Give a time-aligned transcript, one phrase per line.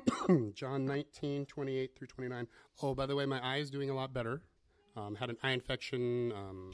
[0.54, 2.46] John 19, 28 through 29.
[2.82, 4.42] Oh, by the way, my eye is doing a lot better.
[4.96, 6.72] Um, had an eye infection, um,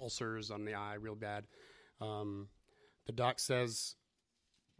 [0.00, 1.46] ulcers on the eye, real bad.
[2.00, 2.48] Um,
[3.06, 3.96] the doc says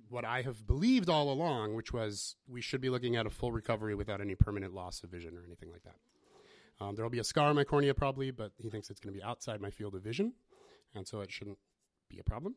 [0.08, 3.52] what I have believed all along, which was we should be looking at a full
[3.52, 5.96] recovery without any permanent loss of vision or anything like that.
[6.78, 9.14] Um, there will be a scar on my cornea probably, but he thinks it's going
[9.14, 10.34] to be outside my field of vision,
[10.94, 11.58] and so it shouldn't
[12.08, 12.54] be a problem.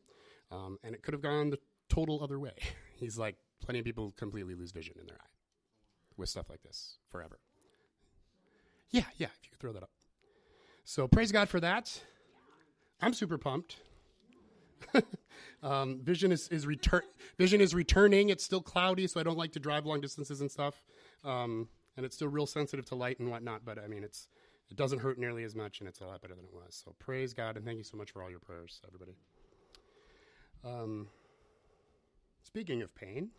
[0.50, 1.58] Um, and it could have gone the
[1.88, 2.54] total other way.
[2.96, 5.30] He's like, plenty of people completely lose vision in their eye
[6.16, 7.38] with stuff like this forever.
[8.90, 9.90] Yeah, yeah, if you could throw that up.
[10.84, 12.00] So praise God for that.
[13.00, 13.76] I'm super pumped.
[15.62, 17.02] um, vision is, is return.
[17.38, 18.30] Vision is returning.
[18.30, 20.82] It's still cloudy, so I don't like to drive long distances and stuff.
[21.24, 23.64] Um, and it's still real sensitive to light and whatnot.
[23.64, 24.28] But I mean, it's
[24.70, 26.80] it doesn't hurt nearly as much, and it's a lot better than it was.
[26.84, 29.16] So praise God, and thank you so much for all your prayers, everybody.
[30.64, 31.08] Um,
[32.42, 33.30] speaking of pain,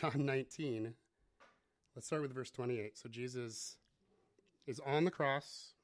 [0.00, 0.92] John 19.
[1.94, 2.98] Let's start with verse 28.
[2.98, 3.76] So Jesus
[4.66, 5.74] is on the cross.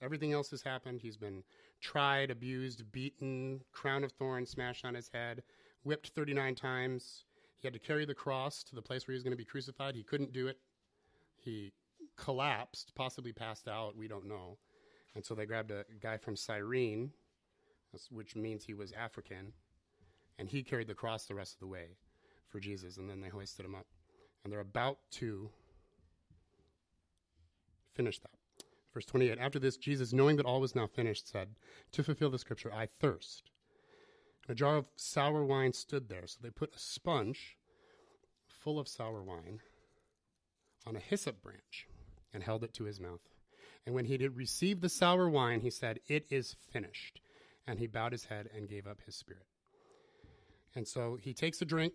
[0.00, 1.00] Everything else has happened.
[1.00, 1.44] He's been
[1.80, 5.44] tried, abused, beaten, crown of thorns smashed on his head,
[5.84, 7.24] whipped 39 times.
[7.60, 9.44] He had to carry the cross to the place where he was going to be
[9.44, 9.94] crucified.
[9.94, 10.58] He couldn't do it.
[11.36, 11.72] He
[12.16, 13.96] collapsed, possibly passed out.
[13.96, 14.58] We don't know.
[15.14, 17.12] And so they grabbed a guy from Cyrene,
[18.10, 19.52] which means he was African,
[20.38, 21.90] and he carried the cross the rest of the way
[22.52, 22.98] for Jesus.
[22.98, 23.86] And then they hoisted him up.
[24.44, 25.50] And they're about to
[27.94, 28.30] finish that.
[28.92, 31.48] Verse 28 After this, Jesus, knowing that all was now finished, said,
[31.92, 33.50] To fulfill the scripture, I thirst.
[34.46, 36.26] And a jar of sour wine stood there.
[36.26, 37.56] So they put a sponge
[38.48, 39.60] full of sour wine
[40.86, 41.86] on a hyssop branch
[42.34, 43.20] and held it to his mouth.
[43.86, 47.20] And when he did receive the sour wine, he said, It is finished.
[47.66, 49.46] And he bowed his head and gave up his spirit.
[50.74, 51.92] And so he takes a drink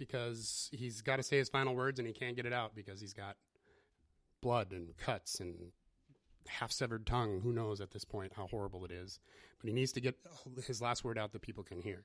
[0.00, 3.02] because he's got to say his final words and he can't get it out because
[3.02, 3.36] he's got
[4.40, 5.72] blood and cuts and
[6.48, 7.42] half severed tongue.
[7.42, 9.20] Who knows at this point how horrible it is?
[9.60, 10.16] But he needs to get
[10.66, 12.04] his last word out that people can hear.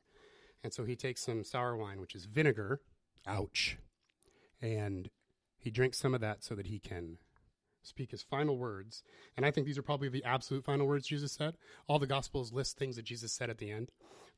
[0.61, 2.81] And so he takes some sour wine, which is vinegar.
[3.25, 3.77] Ouch.
[4.61, 5.09] And
[5.57, 7.17] he drinks some of that so that he can
[7.87, 9.03] speak his final words.
[9.37, 11.55] And I think these are probably the absolute final words Jesus said.
[11.87, 13.91] All the Gospels list things that Jesus said at the end.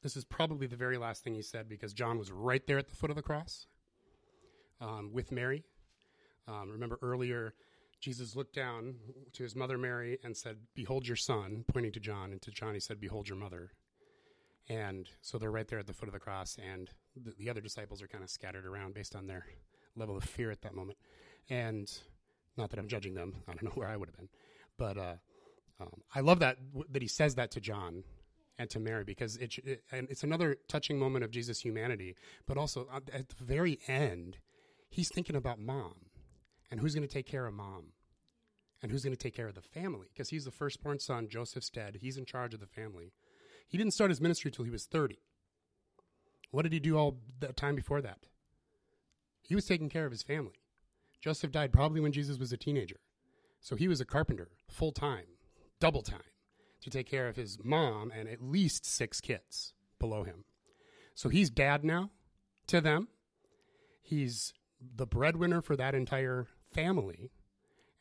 [0.03, 2.89] This is probably the very last thing he said because John was right there at
[2.89, 3.65] the foot of the cross
[4.79, 5.63] um, with Mary.
[6.47, 7.53] Um, remember earlier,
[7.99, 8.95] Jesus looked down
[9.33, 12.31] to his mother Mary and said, Behold your son, pointing to John.
[12.31, 13.71] And to John, he said, Behold your mother.
[14.69, 17.61] And so they're right there at the foot of the cross, and the, the other
[17.61, 19.45] disciples are kind of scattered around based on their
[19.95, 20.97] level of fear at that moment.
[21.49, 21.89] And
[22.57, 24.29] not that I'm judging them, I don't know where I would have been.
[24.77, 25.15] But uh,
[25.79, 26.57] um, I love that
[26.89, 28.03] that he says that to John
[28.57, 32.15] and to Mary because it, it, and it's another touching moment of Jesus' humanity.
[32.47, 34.37] But also at the very end,
[34.89, 36.07] he's thinking about mom
[36.71, 37.93] and who's going to take care of mom
[38.81, 41.27] and who's going to take care of the family because he's the firstborn son.
[41.29, 41.97] Joseph's dead.
[42.01, 43.13] He's in charge of the family.
[43.67, 45.19] He didn't start his ministry till he was 30.
[46.51, 48.19] What did he do all the time before that?
[49.41, 50.59] He was taking care of his family.
[51.21, 52.99] Joseph died probably when Jesus was a teenager.
[53.59, 55.25] So he was a carpenter full time,
[55.79, 56.21] double time,
[56.81, 60.45] to take care of his mom and at least six kids below him.
[61.15, 62.11] So he's dad now
[62.67, 63.07] to them.
[64.01, 67.31] He's the breadwinner for that entire family.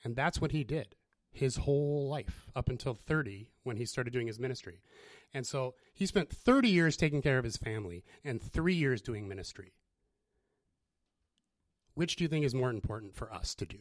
[0.05, 0.95] And that's what he did
[1.33, 4.81] his whole life up until 30 when he started doing his ministry.
[5.35, 9.29] And so he spent 30 years taking care of his family and three years doing
[9.29, 9.75] ministry.
[11.97, 13.79] Which do you think is more important for us to do?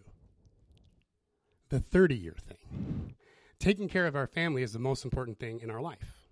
[1.67, 3.15] The 30 year thing.
[3.59, 6.29] Taking care of our family is the most important thing in our life,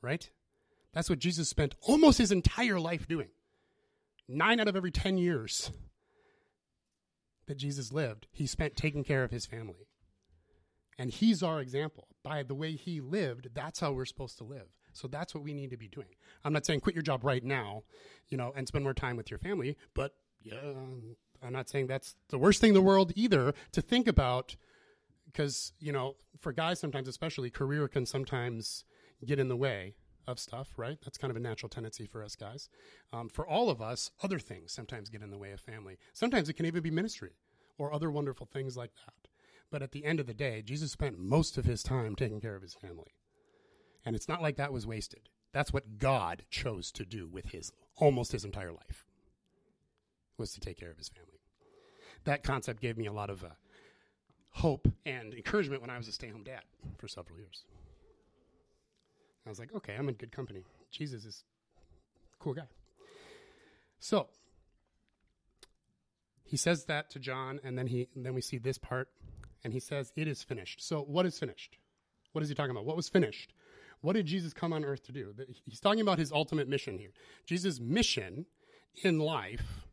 [0.00, 0.30] right?
[0.92, 3.30] That's what Jesus spent almost his entire life doing.
[4.28, 5.72] Nine out of every 10 years
[7.46, 9.88] that Jesus lived, he spent taking care of his family.
[10.96, 12.06] And he's our example.
[12.22, 14.68] By the way he lived, that's how we're supposed to live.
[14.92, 16.14] So that's what we need to be doing.
[16.44, 17.82] I'm not saying quit your job right now,
[18.28, 20.56] you know, and spend more time with your family, but yeah,
[21.42, 24.56] I'm not saying that's the worst thing in the world either to think about
[25.26, 28.84] because, you know, for guys sometimes especially career can sometimes
[29.24, 29.94] get in the way
[30.26, 30.98] of stuff, right?
[31.02, 32.68] That's kind of a natural tendency for us guys.
[33.12, 35.98] Um, for all of us, other things sometimes get in the way of family.
[36.12, 37.32] Sometimes it can even be ministry
[37.78, 39.28] or other wonderful things like that.
[39.70, 42.54] But at the end of the day, Jesus spent most of his time taking care
[42.54, 43.14] of his family.
[44.04, 45.28] And it's not like that was wasted.
[45.52, 49.06] That's what God chose to do with his almost his entire life
[50.38, 51.40] was to take care of his family.
[52.24, 53.48] That concept gave me a lot of uh,
[54.50, 56.62] hope and encouragement when I was a stay-home dad
[56.98, 57.64] for several years.
[59.46, 60.64] I was like, okay, I'm in good company.
[60.90, 61.44] Jesus is
[62.32, 62.68] a cool guy.
[63.98, 64.28] So,
[66.44, 69.08] he says that to John, and then he and then we see this part,
[69.64, 71.78] and he says, "It is finished." So, what is finished?
[72.32, 72.84] What is he talking about?
[72.84, 73.52] What was finished?
[74.02, 75.34] What did Jesus come on earth to do?
[75.64, 77.12] He's talking about his ultimate mission here.
[77.46, 78.44] Jesus' mission
[79.02, 79.86] in life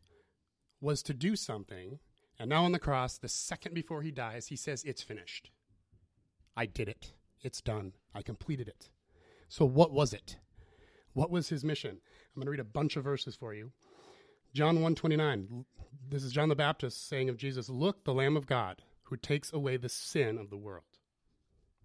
[0.82, 2.00] was to do something,
[2.38, 5.50] and now on the cross, the second before he dies, he says, "It's finished.
[6.56, 7.14] I did it.
[7.40, 7.94] It's done.
[8.14, 8.90] I completed it."
[9.48, 10.38] So, what was it?
[11.12, 12.00] What was his mission?
[12.00, 13.72] I'm going to read a bunch of verses for you.
[14.54, 15.64] John 129.
[16.08, 19.52] This is John the Baptist saying of Jesus, "Look, the Lamb of God who takes
[19.52, 20.98] away the sin of the world."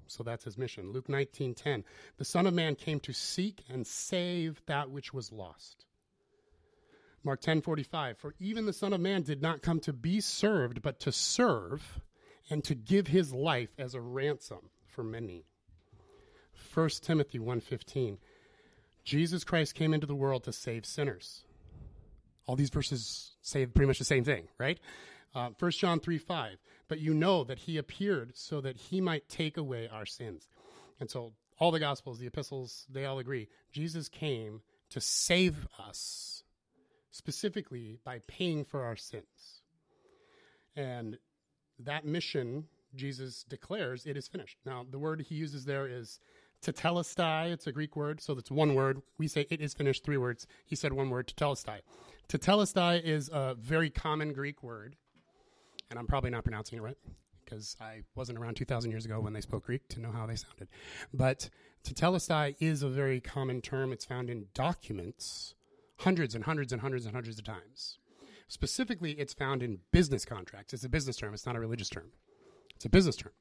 [0.07, 0.91] So that's his mission.
[0.91, 1.83] Luke 19:10.
[2.15, 5.85] The Son of Man came to seek and save that which was lost.
[7.23, 8.17] Mark 10:45.
[8.17, 12.01] For even the Son of Man did not come to be served, but to serve
[12.49, 15.45] and to give his life as a ransom for many.
[16.73, 18.17] 1 Timothy 1:15.
[19.03, 21.45] Jesus Christ came into the world to save sinners.
[22.45, 24.79] All these verses say pretty much the same thing, right?
[25.33, 26.57] Uh, 1 John 3 5.
[26.87, 30.47] But you know that he appeared so that he might take away our sins.
[30.99, 33.49] And so all the Gospels, the epistles, they all agree.
[33.71, 36.36] Jesus came to save us,
[37.17, 39.61] specifically by paying for our sins.
[40.75, 41.17] And
[41.79, 42.65] that mission,
[42.95, 44.57] Jesus declares, it is finished.
[44.65, 46.19] Now, the word he uses there is
[46.63, 47.51] tetelestai.
[47.51, 49.01] It's a Greek word, so that's one word.
[49.17, 50.47] We say it is finished, three words.
[50.65, 51.79] He said one word, tetelestai.
[52.29, 54.95] Tetelestai is a very common Greek word
[55.89, 56.97] and I'm probably not pronouncing it right
[57.43, 60.35] because I wasn't around 2,000 years ago when they spoke Greek to know how they
[60.35, 60.67] sounded.
[61.13, 61.49] But
[61.85, 63.93] tetelestai is a very common term.
[63.93, 65.55] It's found in documents
[65.99, 67.97] hundreds and hundreds and hundreds and hundreds of times.
[68.47, 70.73] Specifically, it's found in business contracts.
[70.73, 72.11] It's a business term, it's not a religious term.
[72.75, 73.33] It's a business term.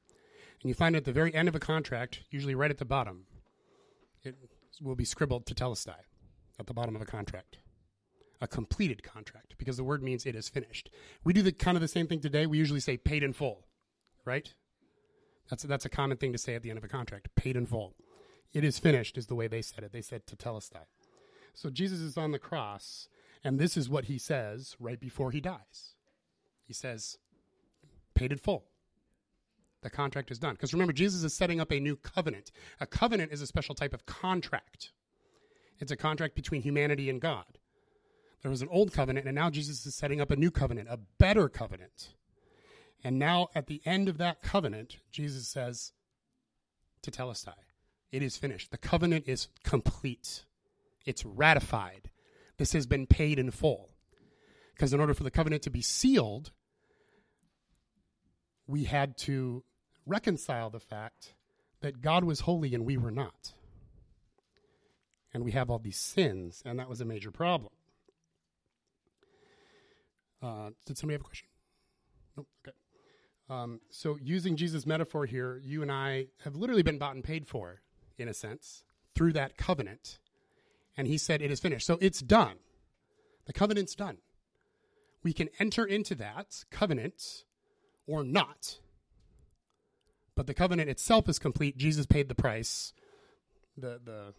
[0.63, 2.85] And you find it at the very end of a contract, usually right at the
[2.85, 3.27] bottom,
[4.25, 4.35] it
[4.83, 6.01] will be scribbled tetelestai
[6.59, 7.59] at the bottom of a contract
[8.41, 10.91] a completed contract because the word means it is finished.
[11.25, 12.47] We do the kind of the same thing today.
[12.47, 13.67] We usually say paid in full,
[14.25, 14.53] right?
[15.49, 17.35] That's a, that's a common thing to say at the end of a contract.
[17.35, 17.95] Paid in full.
[18.53, 19.93] It is finished is the way they said it.
[19.93, 20.87] They said tetelestai.
[21.57, 23.09] So Jesus is on the cross,
[23.43, 25.97] and this is what he says right before he dies.
[26.65, 27.19] He says,
[28.15, 28.69] "Paid in full."
[29.81, 30.55] The contract is done.
[30.55, 32.53] Because remember, Jesus is setting up a new covenant.
[32.81, 34.93] A covenant is a special type of contract.
[35.79, 37.59] It's a contract between humanity and God.
[38.43, 40.99] There was an old covenant, and now Jesus is setting up a new covenant, a
[41.19, 42.15] better covenant.
[43.03, 45.93] And now, at the end of that covenant, Jesus says
[47.03, 47.55] tetelestai,
[48.11, 48.71] it is finished.
[48.71, 50.45] The covenant is complete,
[51.07, 52.11] it's ratified.
[52.59, 53.91] This has been paid in full.
[54.75, 56.53] Because in order for the covenant to be sealed,
[58.67, 59.65] we had to
[60.05, 61.35] reconcile the fact
[61.81, 63.55] that God was holy and we were not.
[65.33, 67.73] And we have all these sins, and that was a major problem.
[70.43, 71.49] Uh, did somebody have a question?
[72.37, 72.49] Nope.
[72.67, 72.77] Okay.
[73.49, 77.47] Um, so, using Jesus' metaphor here, you and I have literally been bought and paid
[77.47, 77.83] for,
[78.19, 80.19] in a sense, through that covenant.
[80.97, 81.87] And he said, It is finished.
[81.87, 82.57] So, it's done.
[83.47, 84.19] The covenant's done.
[85.23, 87.45] We can enter into that covenant
[88.07, 88.79] or not.
[90.35, 91.77] But the covenant itself is complete.
[91.77, 92.93] Jesus paid the price.
[93.77, 94.35] The, the,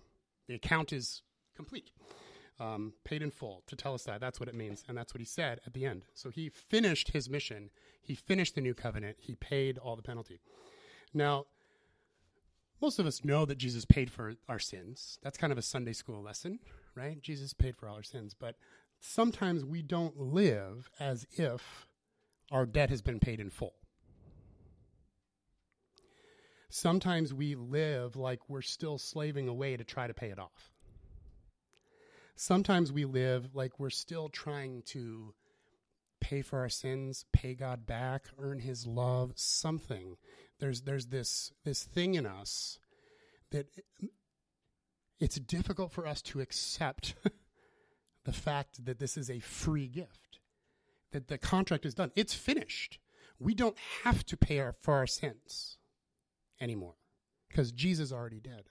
[0.48, 1.24] the account is
[1.56, 1.92] complete
[2.60, 4.20] um, paid in full to tell us that.
[4.20, 6.06] That's what it means, and that's what he said at the end.
[6.14, 7.70] So he finished his mission.
[8.02, 9.18] He finished the new covenant.
[9.20, 10.40] He paid all the penalty.
[11.14, 11.46] Now,
[12.82, 15.20] most of us know that Jesus paid for our sins.
[15.24, 16.60] That's kind of a Sunday school lesson,
[16.96, 17.22] right?
[17.22, 18.56] Jesus paid for all our sins, but
[19.00, 21.88] sometimes we don't live as if
[22.52, 23.74] our debt has been paid in full.
[26.70, 30.72] Sometimes we live like we're still slaving away to try to pay it off
[32.38, 35.34] sometimes we live like we're still trying to
[36.22, 40.16] pay for our sins, pay God back, earn his love, something.
[40.60, 42.80] There's there's this this thing in us
[43.52, 43.68] that
[45.20, 47.16] it's difficult for us to accept
[48.26, 50.40] the fact that this is a free gift.
[51.12, 52.12] That the contract is done.
[52.16, 53.00] It's finished.
[53.40, 55.78] We don't have to pay our, for our sins
[56.60, 56.96] anymore
[57.48, 58.70] because Jesus already did.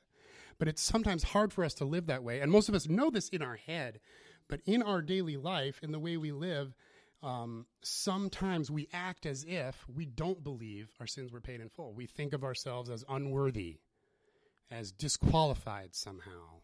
[0.59, 2.41] But it's sometimes hard for us to live that way.
[2.41, 4.01] And most of us know this in our head.
[4.49, 6.75] But in our daily life, in the way we live,
[7.23, 11.95] um, sometimes we act as if we don't believe our sins were paid in full.
[11.95, 13.79] We think of ourselves as unworthy,
[14.71, 16.61] as disqualified somehow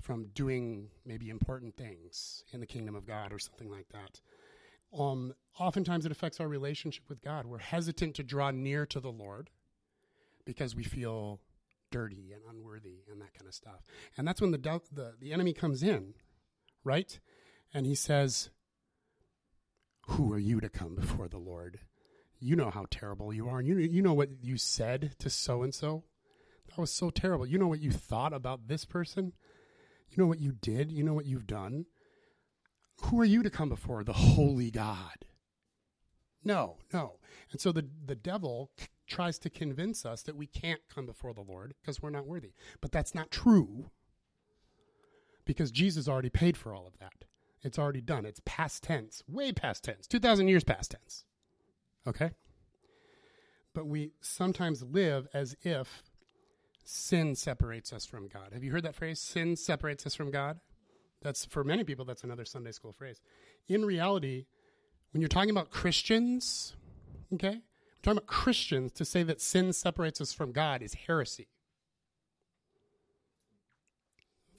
[0.00, 4.20] from doing maybe important things in the kingdom of God or something like that.
[4.98, 7.46] Um, oftentimes it affects our relationship with God.
[7.46, 9.48] We're hesitant to draw near to the Lord
[10.44, 11.40] because we feel
[11.90, 13.82] dirty and unworthy and that kind of stuff.
[14.16, 14.58] And that's when the,
[14.92, 16.14] the, the enemy comes in,
[16.84, 17.18] right?
[17.72, 18.50] And he says,
[20.12, 21.80] Who are you to come before the Lord?
[22.38, 23.60] You know how terrible you are.
[23.60, 26.04] And you, you know what you said to so and so?
[26.68, 27.46] That was so terrible.
[27.46, 29.32] You know what you thought about this person?
[30.10, 30.92] You know what you did?
[30.92, 31.86] You know what you've done?
[33.04, 35.24] Who are you to come before the holy God?
[36.44, 37.14] No, no.
[37.50, 41.32] And so the, the devil c- tries to convince us that we can't come before
[41.32, 42.52] the Lord because we're not worthy.
[42.82, 43.90] But that's not true
[45.46, 47.24] because Jesus already paid for all of that.
[47.62, 48.26] It's already done.
[48.26, 51.24] It's past tense, way past tense, 2,000 years past tense.
[52.06, 52.30] Okay?
[53.74, 56.02] But we sometimes live as if
[56.84, 58.52] sin separates us from God.
[58.52, 59.20] Have you heard that phrase?
[59.20, 60.58] Sin separates us from God?
[61.22, 63.20] That's for many people, that's another Sunday school phrase.
[63.68, 64.46] In reality,
[65.12, 66.74] when you're talking about Christians,
[67.32, 71.46] okay, we're talking about Christians, to say that sin separates us from God is heresy.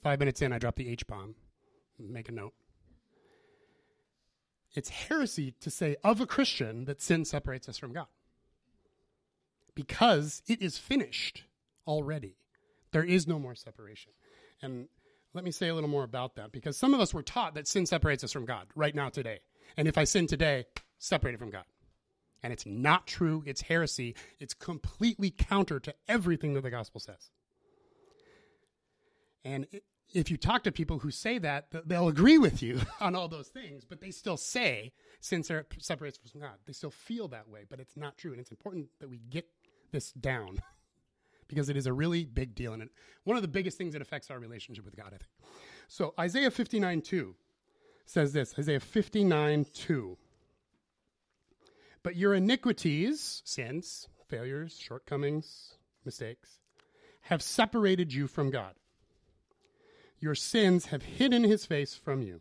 [0.02, 1.34] Five minutes in, I drop the H bomb.
[1.98, 2.54] Make a note.
[4.74, 8.06] It's heresy to say of a Christian that sin separates us from God
[9.74, 11.44] because it is finished
[11.86, 12.36] already.
[12.92, 14.12] There is no more separation.
[14.62, 14.88] And
[15.32, 17.68] let me say a little more about that because some of us were taught that
[17.68, 19.40] sin separates us from God right now today.
[19.76, 20.66] And if I sin today,
[20.98, 21.64] separated from God.
[22.42, 23.42] And it's not true.
[23.46, 24.14] It's heresy.
[24.38, 27.30] It's completely counter to everything that the gospel says.
[29.44, 29.66] And
[30.12, 33.48] if you talk to people who say that, they'll agree with you on all those
[33.48, 36.54] things, but they still say sin separates us from God.
[36.66, 38.32] They still feel that way, but it's not true.
[38.32, 39.46] And it's important that we get
[39.92, 40.58] this down
[41.48, 42.72] because it is a really big deal.
[42.72, 42.88] And
[43.24, 45.30] one of the biggest things that affects our relationship with God, I think.
[45.88, 47.34] So Isaiah 59 2
[48.06, 50.18] says this Isaiah 59 2.
[52.02, 56.58] But your iniquities, sins, failures, shortcomings, mistakes,
[57.22, 58.74] have separated you from God.
[60.24, 62.40] Your sins have hidden his face from you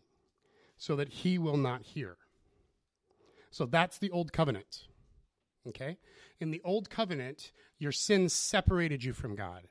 [0.78, 2.16] so that he will not hear.
[3.52, 4.84] So that's the old covenant.
[5.68, 5.98] Okay?
[6.40, 9.68] In the old covenant, your sins separated you from God.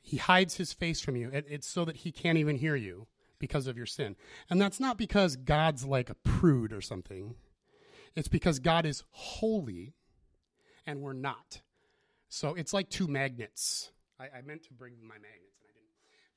[0.00, 1.30] He hides his face from you.
[1.32, 3.06] it's so that he can't even hear you
[3.38, 4.16] because of your sin.
[4.50, 7.36] And that's not because God's like a prude or something.
[8.16, 9.92] It's because God is holy
[10.84, 11.60] and we're not.
[12.28, 13.92] So it's like two magnets.
[14.18, 15.48] I, I meant to bring my magnets.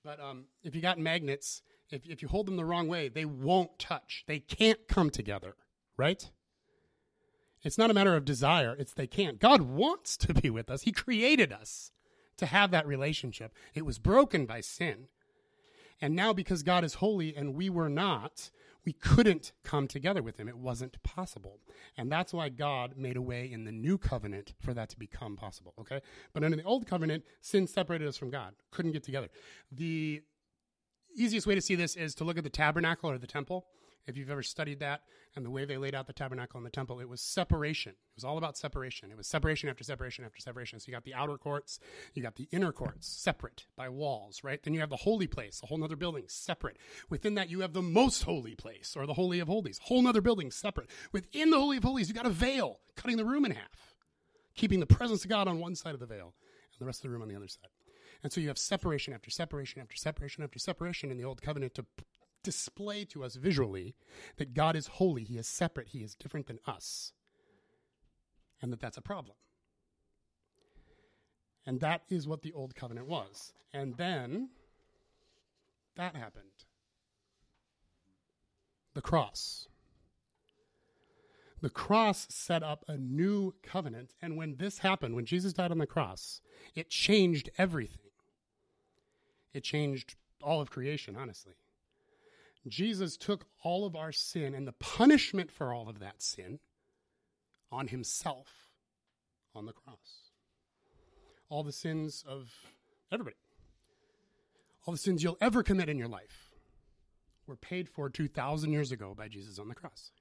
[0.03, 3.25] But um, if you got magnets, if, if you hold them the wrong way, they
[3.25, 4.24] won't touch.
[4.27, 5.55] They can't come together,
[5.98, 6.29] right?
[7.63, 9.39] It's not a matter of desire, it's they can't.
[9.39, 10.84] God wants to be with us.
[10.84, 11.91] He created us
[12.38, 13.53] to have that relationship.
[13.75, 15.08] It was broken by sin.
[16.01, 18.50] And now, because God is holy and we were not,
[18.85, 20.47] we couldn't come together with Him.
[20.47, 21.59] It wasn't possible.
[21.97, 25.35] And that's why God made a way in the new covenant for that to become
[25.35, 26.01] possible, okay?
[26.33, 29.29] But under the old covenant, sin separated us from God, couldn't get together.
[29.71, 30.23] The
[31.15, 33.67] easiest way to see this is to look at the tabernacle or the temple.
[34.08, 35.01] If you've ever studied that
[35.36, 37.91] and the way they laid out the tabernacle and the temple, it was separation.
[37.91, 39.12] It was all about separation.
[39.12, 40.79] It was separation after separation after separation.
[40.79, 41.79] So you got the outer courts,
[42.13, 44.62] you got the inner courts, separate by walls, right?
[44.62, 46.77] Then you have the holy place, a whole other building, separate.
[47.10, 50.22] Within that, you have the most holy place or the holy of holies, whole other
[50.22, 50.89] building, separate.
[51.12, 53.96] Within the holy of holies, you got a veil cutting the room in half,
[54.55, 56.34] keeping the presence of God on one side of the veil
[56.74, 57.70] and the rest of the room on the other side.
[58.24, 61.74] And so you have separation after separation after separation after separation in the old covenant
[61.75, 61.86] to
[62.43, 63.95] display to us visually
[64.38, 67.13] that God is holy, He is separate, He is different than us,
[68.62, 69.36] and that that's a problem.
[71.65, 73.53] And that is what the old covenant was.
[73.74, 74.50] And then
[75.95, 76.45] that happened
[78.93, 79.67] the cross.
[81.62, 84.15] The cross set up a new covenant.
[84.21, 86.41] And when this happened, when Jesus died on the cross,
[86.75, 88.10] it changed everything.
[89.53, 91.53] It changed all of creation, honestly.
[92.67, 96.59] Jesus took all of our sin and the punishment for all of that sin
[97.71, 98.47] on himself
[99.55, 100.31] on the cross.
[101.49, 102.51] All the sins of
[103.11, 103.35] everybody,
[104.85, 106.51] all the sins you'll ever commit in your life
[107.47, 110.11] were paid for 2,000 years ago by Jesus on the cross.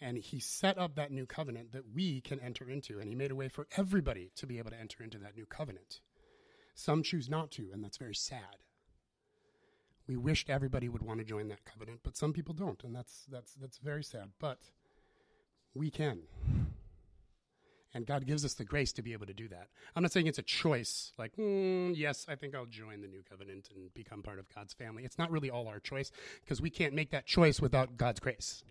[0.00, 3.30] And he set up that new covenant that we can enter into, and he made
[3.30, 6.00] a way for everybody to be able to enter into that new covenant.
[6.74, 8.62] Some choose not to, and that's very sad.
[10.06, 13.26] We wished everybody would want to join that covenant, but some people don't, and that's
[13.30, 14.30] that's that's very sad.
[14.38, 14.58] But
[15.74, 16.22] we can.
[17.94, 19.68] And God gives us the grace to be able to do that.
[19.94, 23.22] I'm not saying it's a choice, like, mm, yes, I think I'll join the new
[23.28, 25.04] covenant and become part of God's family.
[25.04, 26.10] It's not really all our choice
[26.42, 28.64] because we can't make that choice without God's grace.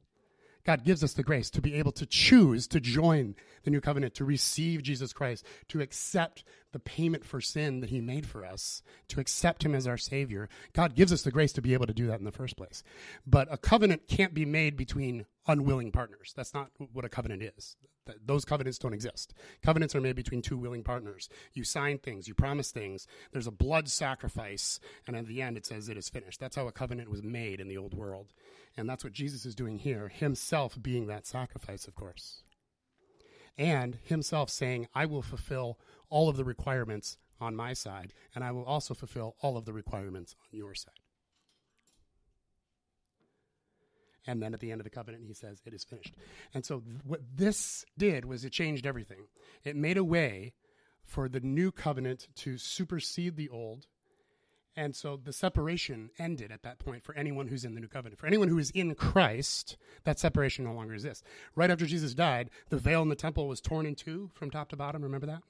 [0.66, 4.16] God gives us the grace to be able to choose to join the new covenant,
[4.16, 8.82] to receive Jesus Christ, to accept the payment for sin that he made for us,
[9.10, 10.50] to accept him as our Savior.
[10.74, 12.84] God gives us the grace to be able to do that in the first place.
[13.26, 16.34] But a covenant can't be made between unwilling partners.
[16.36, 17.76] That's not what a covenant is.
[18.26, 19.34] Those covenants don't exist.
[19.62, 21.30] Covenants are made between two willing partners.
[21.54, 25.66] You sign things, you promise things, there's a blood sacrifice, and at the end it
[25.66, 26.40] says it is finished.
[26.40, 28.34] That's how a covenant was made in the old world.
[28.76, 32.44] And that's what Jesus is doing here, himself being that sacrifice, of course.
[33.58, 35.78] And himself saying, I will fulfill
[36.10, 39.74] all of the requirements on my side, and I will also fulfill all of the
[39.74, 41.01] requirements on your side.
[44.28, 46.14] And then at the end of the covenant, he says, It is finished.
[46.54, 49.26] And so, th- what this did was it changed everything.
[49.64, 50.54] It made a way
[51.04, 53.88] for the new covenant to supersede the old.
[54.76, 58.20] And so the separation ended at that point for anyone who's in the new covenant.
[58.20, 59.76] For anyone who is in Christ,
[60.06, 61.24] that separation no longer exists.
[61.56, 64.70] Right after Jesus died, the veil in the temple was torn in two from top
[64.70, 65.02] to bottom.
[65.02, 65.44] Remember that?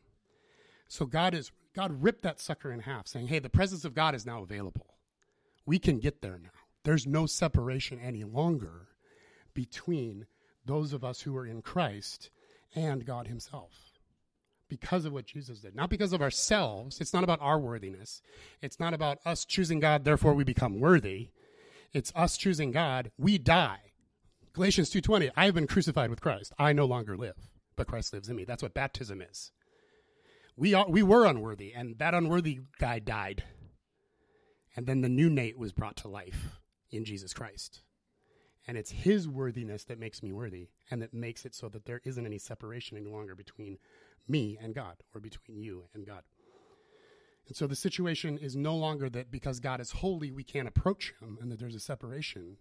[0.87, 4.15] So God is God ripped that sucker in half, saying, Hey, the presence of God
[4.15, 4.87] is now available.
[5.65, 6.49] We can get there now.
[6.83, 8.87] There's no separation any longer
[9.53, 10.25] between
[10.65, 12.29] those of us who are in Christ
[12.75, 13.99] and God Himself
[14.67, 15.75] because of what Jesus did.
[15.75, 17.01] Not because of ourselves.
[17.01, 18.21] It's not about our worthiness.
[18.61, 21.29] It's not about us choosing God, therefore we become worthy.
[21.93, 23.91] It's us choosing God, we die.
[24.53, 26.53] Galatians 2:20, I have been crucified with Christ.
[26.57, 28.45] I no longer live, but Christ lives in me.
[28.45, 29.51] That's what baptism is.
[30.55, 33.43] We are, we were unworthy and that unworthy guy died.
[34.75, 36.60] And then the new Nate was brought to life
[36.91, 37.81] in Jesus Christ.
[38.67, 42.01] And it's his worthiness that makes me worthy and that makes it so that there
[42.03, 43.77] isn't any separation any longer between
[44.27, 46.23] me and God or between you and God.
[47.47, 51.13] And so the situation is no longer that because God is holy, we can't approach
[51.19, 52.57] him and that there's a separation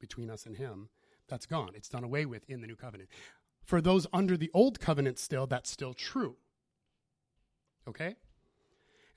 [0.00, 0.88] between us and him.
[1.28, 1.72] That's gone.
[1.74, 3.10] It's done away with in the new covenant.
[3.64, 6.36] For those under the old covenant still, that's still true.
[7.86, 8.16] Okay?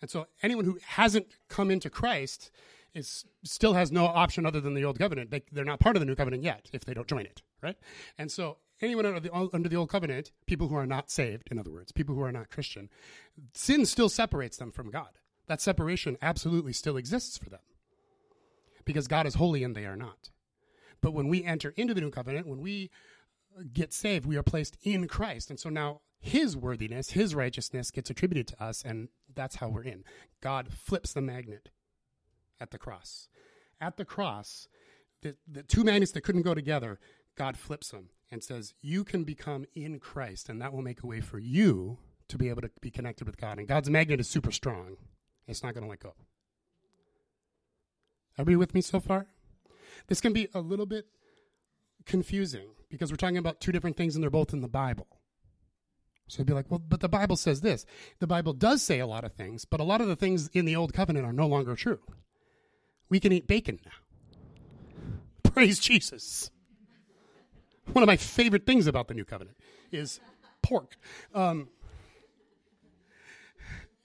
[0.01, 2.51] And so anyone who hasn't come into Christ
[2.97, 5.31] is still has no option other than the old covenant.
[5.31, 7.77] They, they're not part of the new covenant yet if they don't join it, right?
[8.17, 11.59] And so anyone under the, under the old covenant, people who are not saved, in
[11.59, 12.89] other words, people who are not Christian,
[13.53, 15.19] sin still separates them from God.
[15.47, 17.61] That separation absolutely still exists for them
[18.83, 20.29] because God is holy and they are not.
[21.01, 22.89] But when we enter into the new covenant, when we
[23.73, 25.49] get saved, we are placed in Christ.
[25.49, 29.83] And so now his worthiness, his righteousness gets attributed to us, and that's how we're
[29.83, 30.03] in.
[30.41, 31.69] God flips the magnet
[32.59, 33.27] at the cross.
[33.79, 34.67] At the cross,
[35.21, 36.99] the, the two magnets that couldn't go together,
[37.37, 41.07] God flips them and says, You can become in Christ, and that will make a
[41.07, 43.57] way for you to be able to be connected with God.
[43.57, 44.97] And God's magnet is super strong,
[45.47, 46.13] it's not going to let go.
[48.37, 49.27] Everybody with me so far?
[50.07, 51.07] This can be a little bit
[52.05, 55.07] confusing because we're talking about two different things and they're both in the Bible.
[56.27, 57.85] So you'd be like, well, but the Bible says this.
[58.19, 60.65] The Bible does say a lot of things, but a lot of the things in
[60.65, 61.99] the Old Covenant are no longer true.
[63.09, 65.51] We can eat bacon now.
[65.51, 66.51] Praise Jesus.
[67.93, 69.57] One of my favorite things about the New Covenant
[69.91, 70.19] is
[70.61, 70.97] pork.
[71.33, 71.69] Um,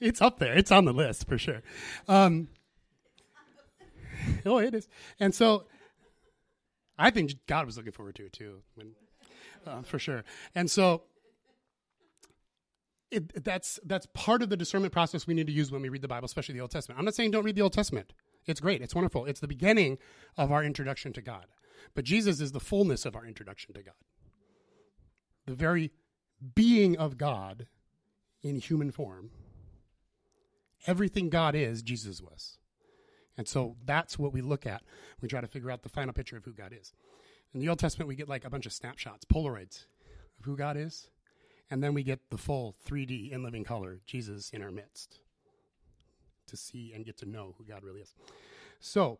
[0.00, 0.56] it's up there.
[0.56, 1.62] It's on the list for sure.
[2.08, 2.48] Um,
[4.46, 4.88] oh, it is.
[5.18, 5.66] And so
[6.98, 8.92] I think God was looking forward to it too, when,
[9.66, 10.24] uh, for sure.
[10.54, 11.02] And so
[13.10, 16.02] it, that's that's part of the discernment process we need to use when we read
[16.02, 16.98] the Bible, especially the Old Testament.
[16.98, 18.12] I'm not saying don't read the Old Testament.
[18.46, 18.82] It's great.
[18.82, 19.26] It's wonderful.
[19.26, 19.98] It's the beginning
[20.36, 21.46] of our introduction to God.
[21.94, 23.94] But Jesus is the fullness of our introduction to God.
[25.46, 25.90] The very
[26.54, 27.66] being of God
[28.42, 29.30] in human form.
[30.86, 32.58] Everything God is, Jesus was.
[33.36, 34.82] And so that's what we look at.
[35.20, 36.92] We try to figure out the final picture of who God is.
[37.54, 39.86] In the Old Testament, we get like a bunch of snapshots, Polaroids
[40.38, 41.08] of who God is.
[41.70, 45.20] And then we get the full 3D in living color, Jesus in our midst,
[46.52, 48.14] to see and get to know who God really is.
[48.78, 49.18] So,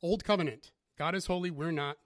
[0.00, 1.96] Old Covenant, God is holy, we're not.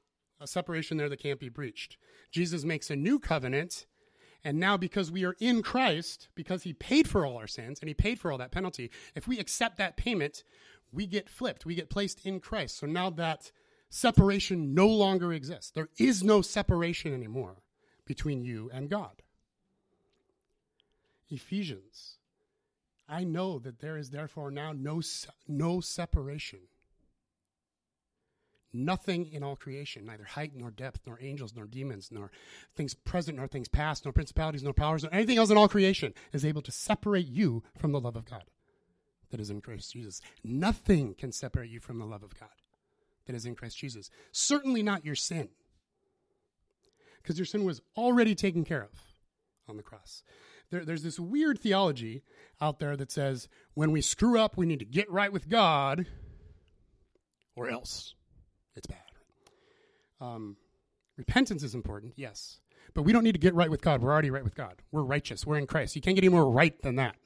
[0.40, 1.96] A separation there that can't be breached.
[2.30, 3.86] Jesus makes a new covenant,
[4.44, 7.88] and now because we are in Christ, because he paid for all our sins and
[7.88, 10.44] he paid for all that penalty, if we accept that payment,
[10.92, 11.66] we get flipped.
[11.66, 12.78] We get placed in Christ.
[12.78, 13.50] So now that
[13.90, 15.72] separation no longer exists.
[15.72, 17.56] There is no separation anymore
[18.06, 19.22] between you and God.
[21.30, 22.17] Ephesians.
[23.08, 25.00] I know that there is therefore now no,
[25.48, 26.60] no separation.
[28.72, 32.30] Nothing in all creation, neither height nor depth, nor angels, nor demons, nor
[32.76, 36.12] things present, nor things past, nor principalities, nor powers, nor anything else in all creation
[36.32, 38.44] is able to separate you from the love of God
[39.30, 40.20] that is in Christ Jesus.
[40.44, 42.50] Nothing can separate you from the love of God
[43.26, 44.10] that is in Christ Jesus.
[44.32, 45.48] Certainly not your sin.
[47.22, 48.90] because your sin was already taken care of
[49.68, 50.22] on the cross.
[50.70, 52.22] There, there's this weird theology
[52.60, 56.06] out there that says when we screw up, we need to get right with God,
[57.56, 58.14] or else
[58.76, 58.98] it's bad.
[60.20, 60.56] Um,
[61.16, 62.60] repentance is important, yes,
[62.94, 64.02] but we don't need to get right with God.
[64.02, 64.82] We're already right with God.
[64.92, 65.46] We're righteous.
[65.46, 65.96] We're in Christ.
[65.96, 67.16] You can't get any more right than that.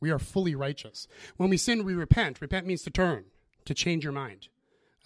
[0.00, 1.06] We are fully righteous.
[1.36, 2.40] When we sin, we repent.
[2.40, 3.24] Repent means to turn,
[3.66, 4.48] to change your mind.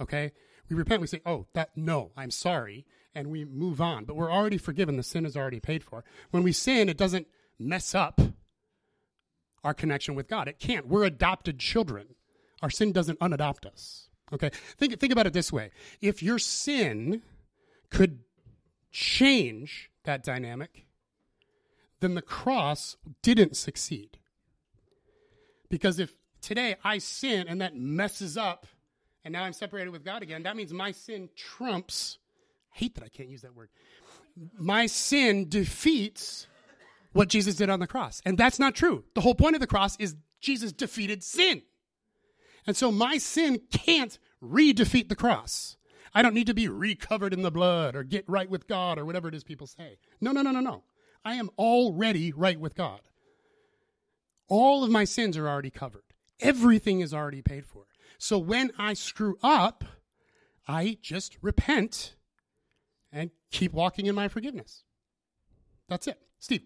[0.00, 0.32] Okay?
[0.68, 4.04] We repent, we say, oh, that, no, I'm sorry, and we move on.
[4.04, 4.96] But we're already forgiven.
[4.96, 6.04] The sin is already paid for.
[6.30, 7.26] When we sin, it doesn't
[7.58, 8.20] mess up
[9.62, 10.48] our connection with God.
[10.48, 10.86] It can't.
[10.86, 12.14] We're adopted children.
[12.62, 14.08] Our sin doesn't unadopt us.
[14.32, 14.50] Okay?
[14.76, 15.70] Think, think about it this way.
[16.00, 17.22] If your sin
[17.90, 18.20] could
[18.90, 20.86] change that dynamic,
[22.00, 24.18] then the cross didn't succeed.
[25.70, 28.66] Because if today I sin and that messes up
[29.24, 32.18] and now I'm separated with God again, that means my sin trumps.
[32.74, 33.68] Hate that I can't use that word.
[34.58, 36.48] My sin defeats
[37.12, 38.20] what Jesus did on the cross.
[38.26, 39.04] And that's not true.
[39.14, 41.62] The whole point of the cross is Jesus defeated sin.
[42.66, 45.76] And so my sin can't re defeat the cross.
[46.12, 49.04] I don't need to be recovered in the blood or get right with God or
[49.04, 49.98] whatever it is people say.
[50.20, 50.82] No, no, no, no, no.
[51.24, 53.02] I am already right with God.
[54.48, 56.02] All of my sins are already covered.
[56.40, 57.84] Everything is already paid for.
[58.18, 59.84] So when I screw up,
[60.66, 62.16] I just repent
[63.54, 64.82] keep walking in my forgiveness.
[65.88, 66.18] That's it.
[66.40, 66.62] Steve.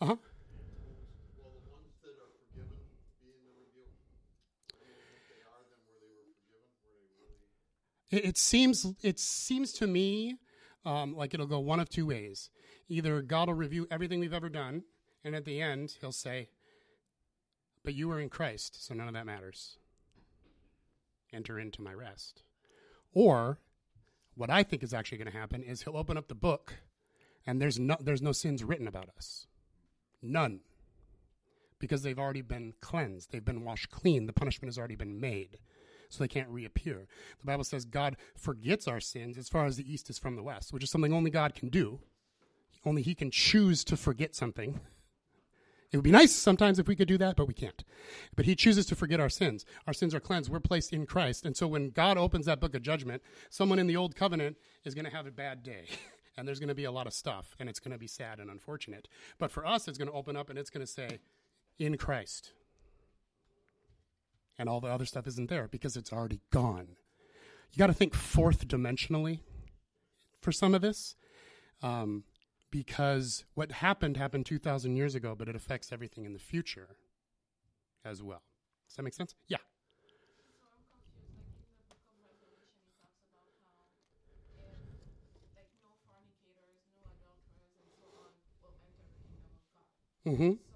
[0.00, 0.16] Uh huh.
[8.10, 10.36] It, seems it seems to me
[10.84, 12.50] um, like it'll go one of two ways.
[12.88, 14.84] Either God will review everything we've ever done,
[15.24, 16.48] and at the end, he'll say,
[17.84, 19.78] But you are in Christ, so none of that matters.
[21.32, 22.42] Enter into my rest.
[23.12, 23.58] Or,
[24.34, 26.74] what I think is actually going to happen is he'll open up the book,
[27.46, 29.46] and there's no, there's no sins written about us.
[30.22, 30.60] None.
[31.78, 35.58] Because they've already been cleansed, they've been washed clean, the punishment has already been made
[36.14, 37.06] so they can't reappear.
[37.40, 40.42] The Bible says God forgets our sins as far as the east is from the
[40.42, 42.00] west, which is something only God can do.
[42.86, 44.80] Only He can choose to forget something.
[45.94, 47.84] It would be nice sometimes if we could do that, but we can't.
[48.34, 49.64] But He chooses to forget our sins.
[49.86, 50.50] Our sins are cleansed.
[50.50, 51.46] We're placed in Christ.
[51.46, 54.92] And so when God opens that book of judgment, someone in the old covenant is
[54.92, 55.84] going to have a bad day.
[56.36, 58.40] and there's going to be a lot of stuff, and it's going to be sad
[58.40, 59.06] and unfortunate.
[59.38, 61.20] But for us, it's going to open up and it's going to say,
[61.78, 62.50] in Christ
[64.58, 66.88] and all the other stuff isn't there because it's already gone.
[67.72, 69.38] You got to think fourth dimensionally
[70.40, 71.14] for some of this,
[71.82, 72.24] um,
[72.74, 76.96] because what happened happened 2,000 years ago, but it affects everything in the future
[78.04, 78.42] as well.
[78.88, 79.36] Does that make sense?
[79.46, 79.58] Yeah.
[90.26, 90.73] Mm-hmm.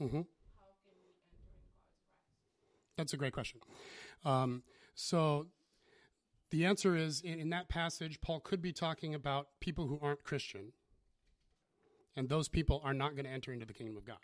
[0.00, 0.22] Mm-hmm.
[2.96, 3.60] That's a great question.
[4.24, 4.62] Um,
[4.94, 5.46] so
[6.50, 10.24] the answer is in, in, that passage, Paul could be talking about people who aren't
[10.24, 10.72] Christian,
[12.16, 14.18] and those people are not going to enter into the kingdom of God.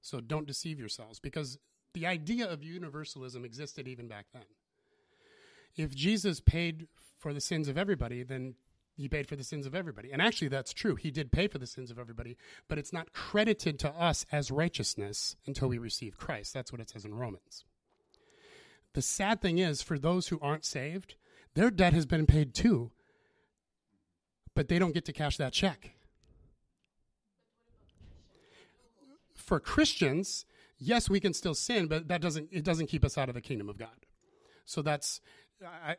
[0.00, 1.58] So don't deceive yourselves, because
[1.94, 4.44] the idea of universalism existed even back then.
[5.76, 6.88] If Jesus paid
[7.18, 8.54] for the sins of everybody, then
[8.94, 10.12] he paid for the sins of everybody.
[10.12, 10.96] And actually, that's true.
[10.96, 12.36] He did pay for the sins of everybody,
[12.68, 16.52] but it's not credited to us as righteousness until we receive Christ.
[16.52, 17.64] That's what it says in Romans.
[18.94, 21.14] The sad thing is, for those who aren't saved,
[21.54, 22.90] their debt has been paid too,
[24.54, 25.94] but they don't get to cash that check.
[29.34, 30.44] For Christians,
[30.78, 33.40] yes, we can still sin, but that doesn't it doesn't keep us out of the
[33.40, 34.06] kingdom of God.
[34.64, 35.20] So that's
[35.62, 35.96] I,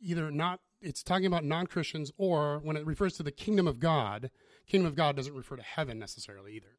[0.00, 4.30] either not it's talking about non-christians or when it refers to the kingdom of god
[4.66, 6.76] kingdom of god doesn't refer to heaven necessarily either.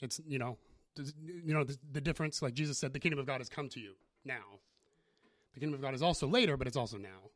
[0.00, 0.58] It's you know
[0.96, 3.80] you know the, the difference like jesus said the kingdom of god has come to
[3.80, 4.60] you now.
[5.54, 7.30] The kingdom of god is also later but it's also now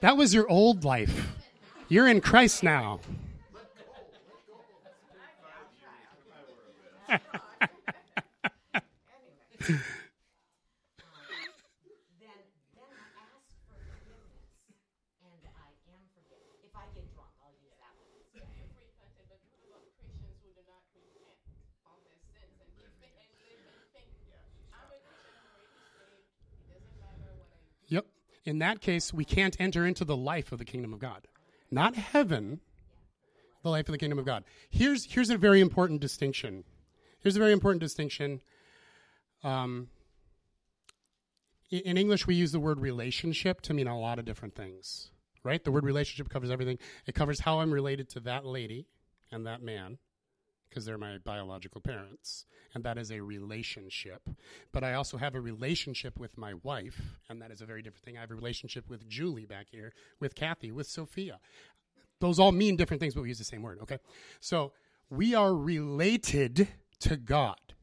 [0.00, 1.32] that was your old life.
[1.88, 3.00] You're in Christ now.
[7.10, 7.18] then
[12.22, 12.38] then
[12.96, 14.46] I ask for forgiveness,
[15.20, 16.48] and I am forgiven.
[16.64, 18.08] If I get drunk, I'll use that one.
[18.32, 21.36] So you repented, but what about Christians who do not repent
[21.84, 24.08] of their sins and keep it and live and think,
[24.72, 26.24] I'm a Christian, I'm already saved.
[26.56, 27.68] It doesn't matter what I do.
[27.90, 28.06] Yep.
[28.44, 31.28] In that case, we can't enter into the life of the kingdom of God.
[31.70, 32.60] Not heaven,
[33.62, 34.44] the life of the kingdom of God.
[34.70, 36.64] Here's here's a very important distinction.
[37.20, 38.40] Here's a very important distinction.
[39.44, 39.88] Um,
[41.70, 45.10] in English, we use the word relationship to mean a lot of different things,
[45.44, 45.62] right?
[45.62, 46.78] The word relationship covers everything.
[47.06, 48.86] It covers how I'm related to that lady
[49.30, 49.98] and that man,
[50.70, 54.22] because they're my biological parents, and that is a relationship.
[54.72, 58.04] But I also have a relationship with my wife, and that is a very different
[58.04, 58.16] thing.
[58.16, 61.40] I have a relationship with Julie back here, with Kathy, with Sophia.
[62.20, 63.98] Those all mean different things, but we use the same word, okay?
[64.40, 64.72] So
[65.10, 66.68] we are related
[67.00, 67.74] to God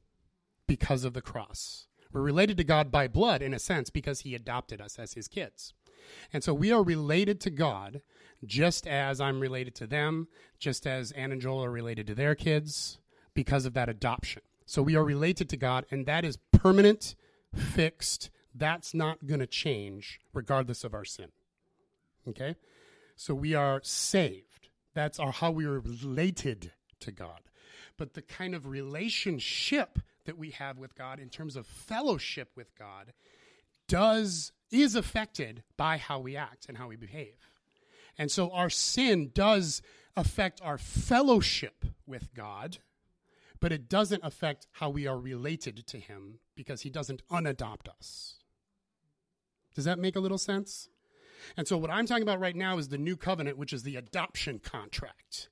[0.67, 1.87] because of the cross.
[2.13, 5.27] We're related to God by blood, in a sense, because He adopted us as His
[5.27, 5.73] kids.
[6.31, 8.01] And so we are related to God
[8.45, 10.27] just as I'm related to them,
[10.59, 12.99] just as Ann and Joel are related to their kids
[13.33, 14.41] because of that adoption.
[14.65, 17.15] So we are related to God, and that is permanent,
[17.55, 18.29] fixed.
[18.53, 21.29] That's not going to change regardless of our sin.
[22.27, 22.55] Okay?
[23.15, 24.69] So we are saved.
[24.93, 27.41] That's our, how we are related to God.
[27.97, 32.75] But the kind of relationship that we have with God in terms of fellowship with
[32.77, 33.13] God
[33.87, 37.37] does is affected by how we act and how we behave.
[38.17, 39.81] And so our sin does
[40.15, 42.79] affect our fellowship with God,
[43.59, 48.35] but it doesn't affect how we are related to him because he doesn't unadopt us.
[49.75, 50.89] Does that make a little sense?
[51.55, 53.95] And so what I'm talking about right now is the new covenant, which is the
[53.95, 55.49] adoption contract.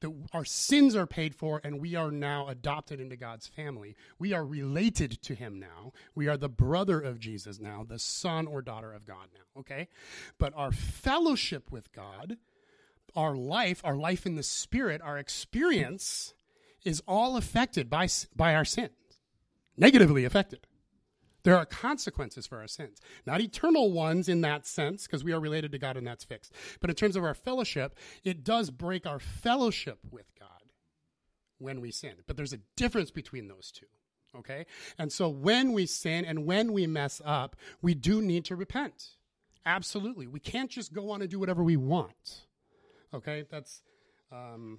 [0.00, 3.96] That our sins are paid for and we are now adopted into God's family.
[4.18, 5.92] We are related to him now.
[6.14, 9.88] We are the brother of Jesus now, the son or daughter of God now, okay?
[10.38, 12.36] But our fellowship with God,
[13.16, 16.34] our life, our life in the spirit, our experience
[16.84, 18.90] is all affected by by our sins.
[19.76, 20.66] Negatively affected.
[21.44, 23.00] There are consequences for our sins.
[23.26, 26.52] Not eternal ones in that sense, because we are related to God and that's fixed.
[26.80, 30.48] But in terms of our fellowship, it does break our fellowship with God
[31.58, 32.14] when we sin.
[32.26, 33.86] But there's a difference between those two.
[34.38, 34.66] Okay?
[34.98, 39.10] And so when we sin and when we mess up, we do need to repent.
[39.66, 40.26] Absolutely.
[40.26, 42.46] We can't just go on and do whatever we want.
[43.12, 43.44] Okay?
[43.50, 43.82] That's.
[44.32, 44.78] Um,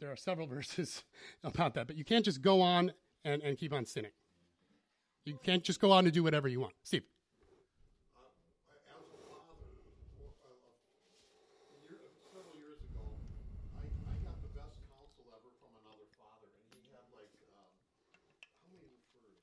[0.00, 1.02] there are several verses
[1.42, 2.92] about that, but you can't just go on
[3.24, 4.10] and, and keep on sinning.
[5.24, 6.74] You can't just go on and do whatever you want.
[6.82, 7.04] Steve.
[8.92, 9.54] as a father,
[10.18, 10.58] or, uh,
[11.86, 12.02] year,
[12.34, 13.06] several years ago,
[13.78, 17.70] I, I got the best counsel ever from another father, and he had like, um,
[18.66, 19.38] how many furs?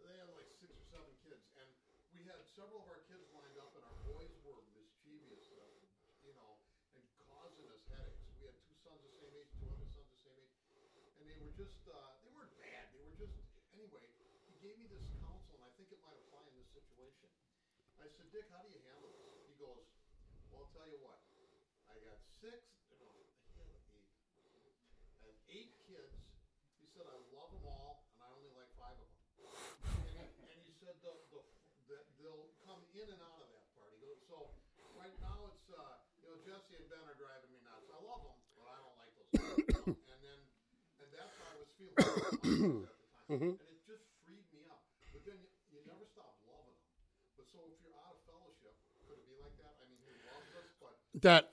[0.00, 1.68] They had like six or seven kids, and
[2.16, 5.60] we had several of our kids lined up, and our boys were mischievous, uh,
[6.24, 6.56] you know,
[6.96, 8.24] and causing us headaches.
[8.40, 10.56] We had two sons the same age, two other sons the same age,
[11.20, 12.88] and they were just, uh, they weren't bad.
[12.94, 13.36] They were just,
[13.76, 14.06] anyway,
[14.48, 17.28] he gave me this counsel, and I think it might apply in this situation.
[17.98, 19.34] I said, Dick, how do you handle this?
[19.46, 19.82] He goes,
[20.50, 21.18] Well, I'll tell you what.
[21.90, 22.62] I got six,
[23.00, 23.10] no,
[23.54, 24.12] he had eight.
[25.18, 26.14] I have eight kids.
[26.78, 29.18] He said, I love them all, and I only like five of them.
[29.98, 31.40] and, he, and he said, the, the,
[31.90, 33.90] the, they'll come in and out of that part.
[33.96, 34.36] He goes, So
[34.94, 37.88] right now it's, uh, you know, Jesse and Ben are driving me nuts.
[37.90, 39.28] I love them, but I don't like those
[39.88, 40.40] and then,
[41.00, 41.96] and that's how I was feeling
[42.88, 43.28] at the time.
[43.28, 44.84] And it just freed me up.
[45.12, 46.88] But then you, you never stop loving them.
[47.36, 48.74] But so if you're out of fellowship,
[49.06, 49.72] could it be like that?
[49.80, 51.50] I mean, he loves us, but That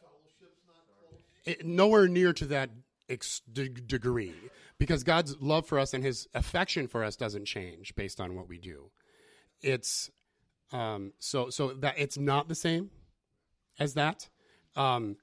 [1.45, 2.69] it, nowhere near to that
[3.10, 4.34] ex- de- degree
[4.78, 8.49] because God's love for us and his affection for us doesn't change based on what
[8.49, 8.91] we do.
[9.62, 10.10] It's
[10.71, 12.89] um, so so that it's not the same
[13.80, 14.30] as that.
[14.75, 15.17] Um,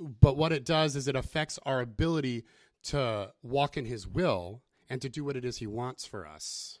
[0.00, 2.44] but what it does is it affects our ability
[2.84, 6.78] to walk in his will and to do what it is he wants for us.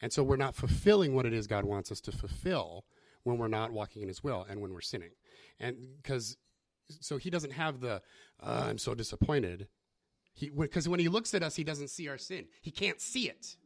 [0.00, 2.84] And so we're not fulfilling what it is God wants us to fulfill
[3.24, 5.10] when we're not walking in his will and when we're sinning.
[5.60, 6.36] And because
[7.00, 8.02] so he doesn't have the
[8.42, 9.68] uh, I'm so disappointed.
[10.34, 12.46] He because when he looks at us, he doesn't see our sin.
[12.62, 13.56] He can't see it.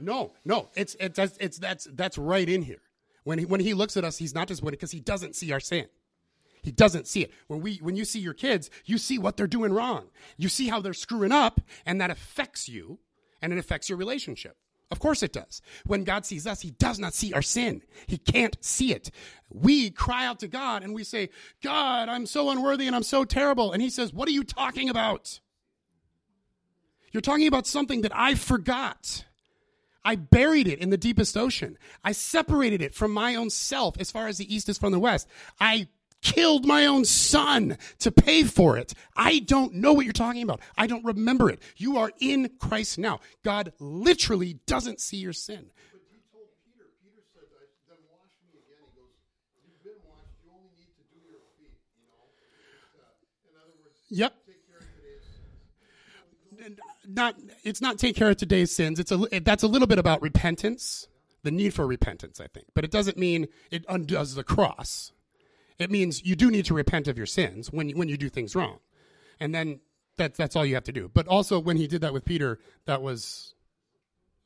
[0.00, 2.82] No, no, it's it's it's, it's that's that's right in here.
[3.24, 5.60] When he when he looks at us, he's not disappointed because he doesn't see our
[5.60, 5.86] sin.
[6.62, 7.32] He doesn't see it.
[7.48, 10.08] When we when you see your kids, you see what they're doing wrong.
[10.38, 13.00] You see how they're screwing up, and that affects you.
[13.42, 14.56] and it affects your relationship.
[14.94, 15.60] Of course it does.
[15.86, 17.82] When God sees us, he does not see our sin.
[18.06, 19.10] He can't see it.
[19.50, 21.30] We cry out to God and we say,
[21.64, 23.72] God, I'm so unworthy and I'm so terrible.
[23.72, 25.40] And he says, What are you talking about?
[27.10, 29.24] You're talking about something that I forgot.
[30.04, 31.76] I buried it in the deepest ocean.
[32.04, 35.00] I separated it from my own self as far as the east is from the
[35.00, 35.26] west.
[35.58, 35.88] I
[36.24, 38.94] killed my own son to pay for it.
[39.16, 40.60] I don't know what you're talking about.
[40.76, 41.62] I don't remember it.
[41.76, 43.20] You are in Christ now.
[43.44, 45.70] God literally doesn't see your sin.
[54.10, 54.34] Yep.
[57.06, 58.98] Not it's not take care of today's sins.
[58.98, 61.08] It's a that's a little bit about repentance,
[61.42, 62.66] the need for repentance, I think.
[62.74, 65.12] But it doesn't mean it undoes the cross.
[65.78, 68.28] It means you do need to repent of your sins when you, when you do
[68.28, 68.78] things wrong,
[69.40, 69.80] and then
[70.16, 71.10] that that's all you have to do.
[71.12, 73.54] But also, when he did that with Peter, that was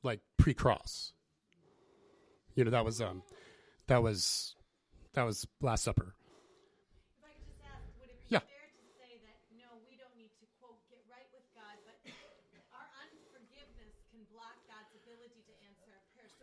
[0.02, 1.12] like pre-cross.
[2.54, 3.22] You know, that was um,
[3.88, 4.54] that was
[5.12, 6.14] that was Last Supper.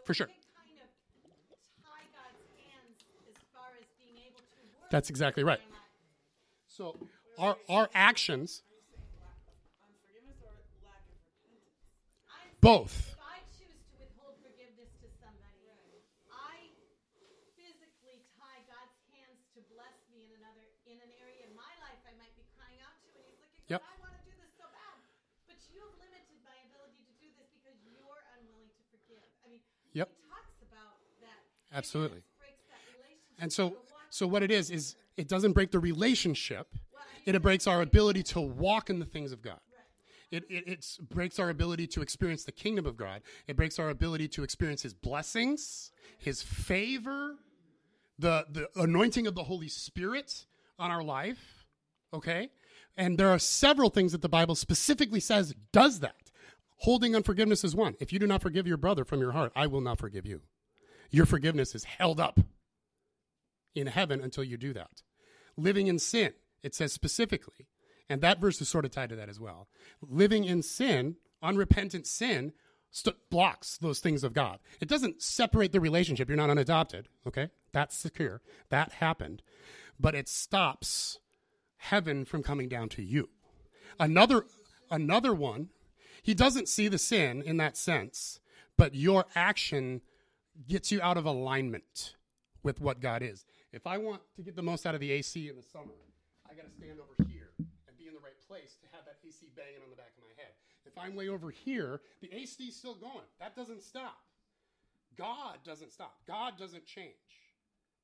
[0.07, 0.34] If I could
[4.91, 5.59] That's exactly right.
[6.67, 6.95] So
[7.37, 8.63] our our actions,
[9.81, 10.53] Unforgiveness or
[10.85, 11.71] lack of repentance?
[12.29, 13.15] I'm both.
[13.15, 15.67] If I choose to withhold forgiveness to somebody,
[16.31, 16.69] I
[17.55, 21.99] physically tie God's hands to bless me in another in an area in my life
[22.07, 23.71] I might be crying out to, and He's looking.
[23.71, 23.81] Yep.
[23.83, 24.99] I want to do this so bad,
[25.49, 29.23] but you've limited my ability to do this because you're unwilling to forgive.
[29.43, 29.63] I mean,
[29.95, 30.11] Yep.
[30.11, 31.39] He talks about that.
[31.71, 32.19] Absolutely.
[32.19, 32.35] That.
[33.39, 33.75] And so,
[34.15, 36.67] so what it is is it doesn't break the relationship.
[36.93, 39.59] well, I mean, It breaks our ability to walk in the things of God.
[40.31, 43.23] It, it it's breaks our ability to experience the kingdom of God.
[43.45, 47.35] It breaks our ability to experience His blessings, His favor,
[48.17, 50.45] the the anointing of the Holy Spirit
[50.79, 51.65] on our life.
[52.13, 52.51] Okay,
[52.95, 56.31] and there are several things that the Bible specifically says does that.
[56.77, 57.95] Holding unforgiveness is one.
[57.99, 60.41] If you do not forgive your brother from your heart, I will not forgive you.
[61.11, 62.39] Your forgiveness is held up
[63.75, 65.03] in heaven until you do that.
[65.57, 66.33] Living in sin,
[66.63, 67.67] it says specifically,
[68.09, 69.67] and that verse is sort of tied to that as well.
[70.01, 72.53] Living in sin, unrepentant sin,
[72.91, 74.59] st- blocks those things of God.
[74.79, 76.29] It doesn't separate the relationship.
[76.29, 77.49] You're not unadopted, okay?
[77.71, 78.41] That's secure.
[78.69, 79.41] That happened.
[79.99, 81.19] But it stops
[81.77, 83.29] heaven from coming down to you.
[83.99, 84.45] Another
[84.91, 85.69] another one,
[86.21, 88.39] he doesn't see the sin in that sense,
[88.77, 90.01] but your action
[90.67, 92.15] gets you out of alignment
[92.63, 93.45] with what God is.
[93.75, 95.99] If I want to get the most out of the AC in the summer,
[96.47, 99.19] I got to stand over here and be in the right place to have that
[99.19, 100.55] AC banging on the back of my head.
[100.87, 103.27] If I'm way over here, the AC is still going.
[103.43, 104.23] That doesn't stop.
[105.19, 106.15] God doesn't stop.
[106.23, 107.51] God doesn't change.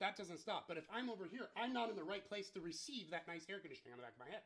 [0.03, 0.67] That doesn't stop.
[0.67, 3.47] But if I'm over here, I'm not in the right place to receive that nice
[3.47, 4.43] air conditioning on the back of my head.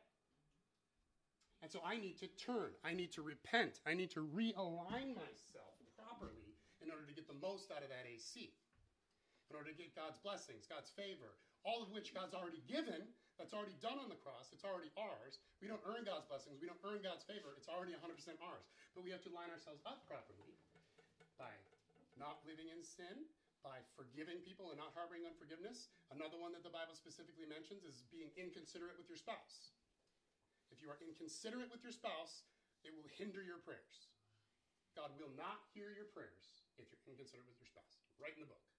[1.58, 2.70] And so I need to turn.
[2.86, 3.80] I need to repent.
[3.82, 8.06] I need to realign myself properly in order to get the most out of that
[8.06, 8.54] AC.
[9.50, 13.06] In order to get God's blessings, God's favor, all of which God's already given,
[13.38, 15.38] that's already done on the cross, it's already ours.
[15.60, 18.02] We don't earn God's blessings, we don't earn God's favor, it's already 100%
[18.42, 18.66] ours.
[18.96, 20.56] But we have to line ourselves up properly
[21.36, 21.52] by
[22.16, 23.28] not living in sin,
[23.60, 25.92] by forgiving people and not harboring unforgiveness.
[26.08, 29.74] Another one that the Bible specifically mentions is being inconsiderate with your spouse.
[30.72, 32.46] If you are inconsiderate with your spouse,
[32.86, 34.10] it will hinder your prayers.
[34.94, 38.00] God will not hear your prayers if you're inconsiderate with your spouse.
[38.16, 38.75] Right in the book.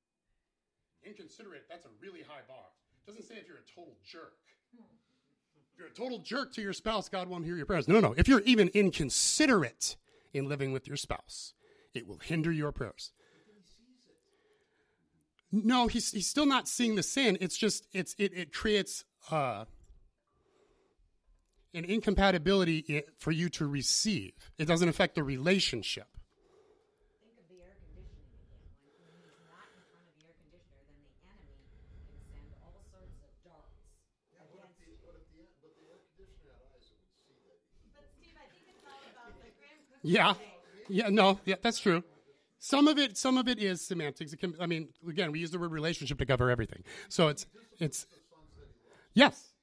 [1.05, 2.65] Inconsiderate, that's a really high bar.
[3.03, 4.33] It doesn't say if you're a total jerk.
[4.73, 7.87] If you're a total jerk to your spouse, God won't hear your prayers.
[7.87, 8.15] No, no, no.
[8.17, 9.95] If you're even inconsiderate
[10.33, 11.53] in living with your spouse,
[11.93, 13.11] it will hinder your prayers.
[15.49, 17.37] No, he's, he's still not seeing the sin.
[17.39, 19.63] It's just it's it, it creates uh,
[21.73, 24.33] an incompatibility for you to receive.
[24.57, 26.07] It doesn't affect the relationship.
[27.23, 28.59] Think of the air conditioning again.
[28.83, 31.55] When, when he's not in front of the air conditioner, then the enemy
[32.11, 33.79] can send all sorts of darts
[34.35, 34.99] against you.
[34.99, 37.63] But if the, but the air conditioner had eyes, it would see that.
[37.95, 39.86] But Steve, I think it's all about the Graham Cooke.
[40.03, 40.33] Yeah,
[40.89, 42.03] yeah, no, yeah, that's true.
[42.59, 44.33] Some of it, some of it is semantics.
[44.33, 46.83] It can, I mean, again, we use the word relationship to cover everything.
[47.07, 47.45] So it's,
[47.79, 48.07] it's,
[49.13, 49.53] yes,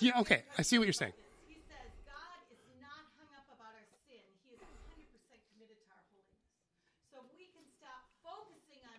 [0.00, 0.42] yeah, okay.
[0.58, 1.14] I see what you're saying.
[1.46, 4.26] He says God is not hung up about our sin.
[4.42, 5.06] He is 100%
[5.54, 6.42] committed to our holiness.
[7.14, 8.98] So if we can stop focusing on,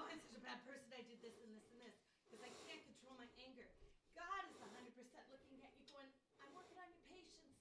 [0.00, 2.50] oh, I'm such a bad person, I did this and this and this, because I
[2.64, 3.68] can't control my anger.
[4.16, 4.72] God is 100%
[5.28, 6.08] looking at you going,
[6.40, 7.56] I'm working on your patience.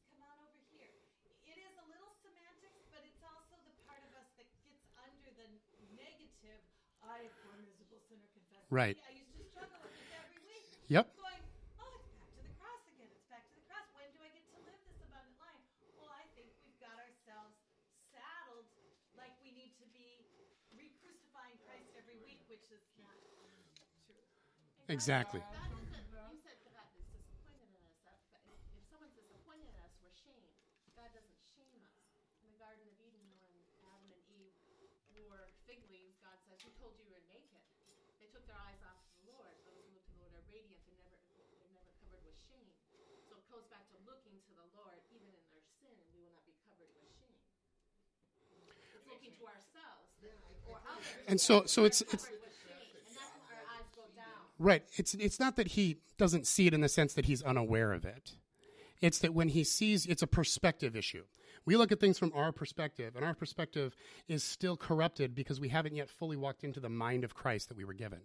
[6.45, 6.61] repetitive.
[7.05, 8.64] I, poor miserable sinner, confess.
[8.75, 8.99] Right.
[9.07, 10.67] I used to struggle with every week.
[10.91, 11.07] Yep.
[11.15, 11.39] Going,
[11.79, 13.07] oh, it's back to the cross again.
[13.07, 13.87] It's back to the cross.
[13.95, 15.63] When do I get to live this abundant life?
[15.95, 17.55] Well, I think we've got ourselves
[18.11, 18.67] saddled
[19.15, 20.27] like we need to be
[20.75, 24.19] re-crucifying Christ every week, which is not true.
[24.91, 25.39] Exactly.
[25.39, 27.95] Uh, God isn't, you said God is disappointed in us.
[28.03, 30.51] That, that if, if someone's disappointed in us, we're shamed.
[30.99, 31.95] God doesn't shame us.
[32.43, 33.55] In the Garden of Eden, when
[33.87, 34.51] Adam and Eve
[35.15, 37.63] wore fig leaves, God says, Who told you you were naked?
[38.25, 39.53] They took their eyes off the Lord.
[39.69, 40.81] Those who look to the Lord are radiant.
[40.87, 42.73] They're never, they're never covered with shame.
[43.29, 46.25] So it goes back to looking to the Lord, even in their sin, and we
[46.25, 47.37] will not be covered with shame.
[49.15, 50.11] It's looking to ourselves
[50.69, 51.05] or others.
[51.27, 54.25] And so, so it's it's covered with shame, and that's when our eyes go down.
[54.59, 54.83] right.
[54.97, 58.05] It's it's not that he doesn't see it in the sense that he's unaware of
[58.05, 58.33] it.
[59.01, 61.23] It's that when he sees, it's a perspective issue.
[61.65, 63.95] We look at things from our perspective, and our perspective
[64.27, 67.77] is still corrupted because we haven't yet fully walked into the mind of Christ that
[67.77, 68.19] we were given.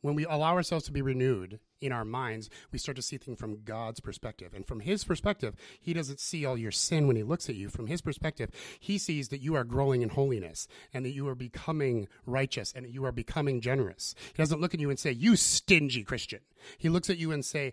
[0.00, 3.38] When we allow ourselves to be renewed in our minds, we start to see things
[3.38, 4.52] from God's perspective.
[4.54, 7.68] And from His perspective, He doesn't see all your sin when He looks at you.
[7.68, 11.34] From His perspective, He sees that you are growing in holiness and that you are
[11.34, 14.14] becoming righteous and that you are becoming generous.
[14.32, 16.40] He doesn't look at you and say, You stingy Christian.
[16.78, 17.72] He looks at you and say,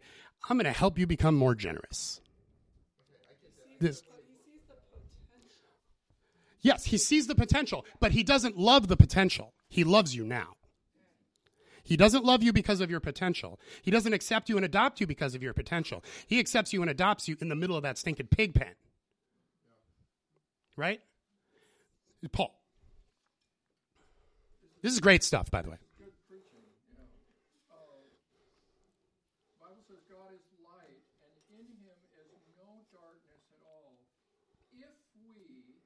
[0.50, 2.22] I'm going to help you become more generous.
[3.80, 4.02] This.
[6.62, 9.54] Yes, he sees the potential, but he doesn't love the potential.
[9.70, 10.56] He loves you now.
[11.86, 13.60] He doesn't love you because of your potential.
[13.84, 16.04] He doesn't accept you and adopt you because of your potential.
[16.26, 18.74] He accepts you and adopts you in the middle of that stinking pig pen.
[20.76, 21.00] Right?
[22.32, 22.58] Paul.
[24.82, 25.78] This is great stuff, by the way.
[26.02, 27.06] good preaching, you know.
[27.70, 28.02] Uh,
[29.62, 33.94] Bible says God is light, and in him is no darkness at all.
[34.74, 34.90] If
[35.22, 35.78] we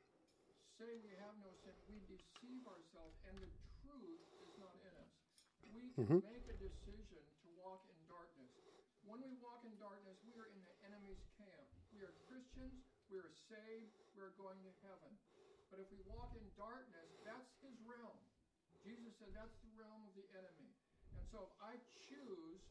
[0.80, 3.52] say we have no sin, we deceive ourselves, and the
[3.84, 5.12] truth is not in us.
[5.76, 6.24] We Mm-hmm.
[6.32, 8.47] make a decision to walk in darkness.
[9.04, 11.68] When we walk in darkness, we are in the enemy's camp.
[11.91, 15.12] We are Christians, we are saved, we are going to heaven.
[15.68, 18.16] But if we walk in darkness, that's his realm.
[18.80, 20.72] Jesus said that's the realm of the enemy.
[21.20, 21.76] And so if I
[22.08, 22.64] choose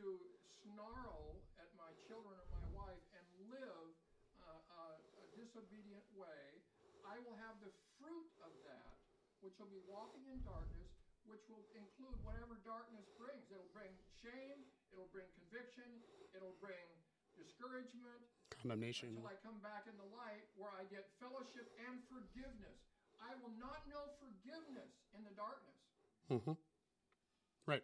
[0.00, 0.16] to
[0.64, 3.92] snarl at my children or my wife and live
[4.40, 6.56] uh, uh, a disobedient way,
[7.04, 7.68] I will have the
[8.00, 8.96] fruit of that,
[9.44, 10.95] which will be walking in darkness,
[11.30, 13.44] which will include whatever darkness brings.
[13.50, 14.64] It'll bring shame,
[14.94, 15.86] it'll bring conviction,
[16.34, 16.86] it'll bring
[17.36, 19.12] discouragement, Condemnation.
[19.14, 22.78] until I come back in the light where I get fellowship and forgiveness.
[23.20, 25.80] I will not know forgiveness in the darkness.
[26.30, 26.52] Mm-hmm.
[27.66, 27.82] Right.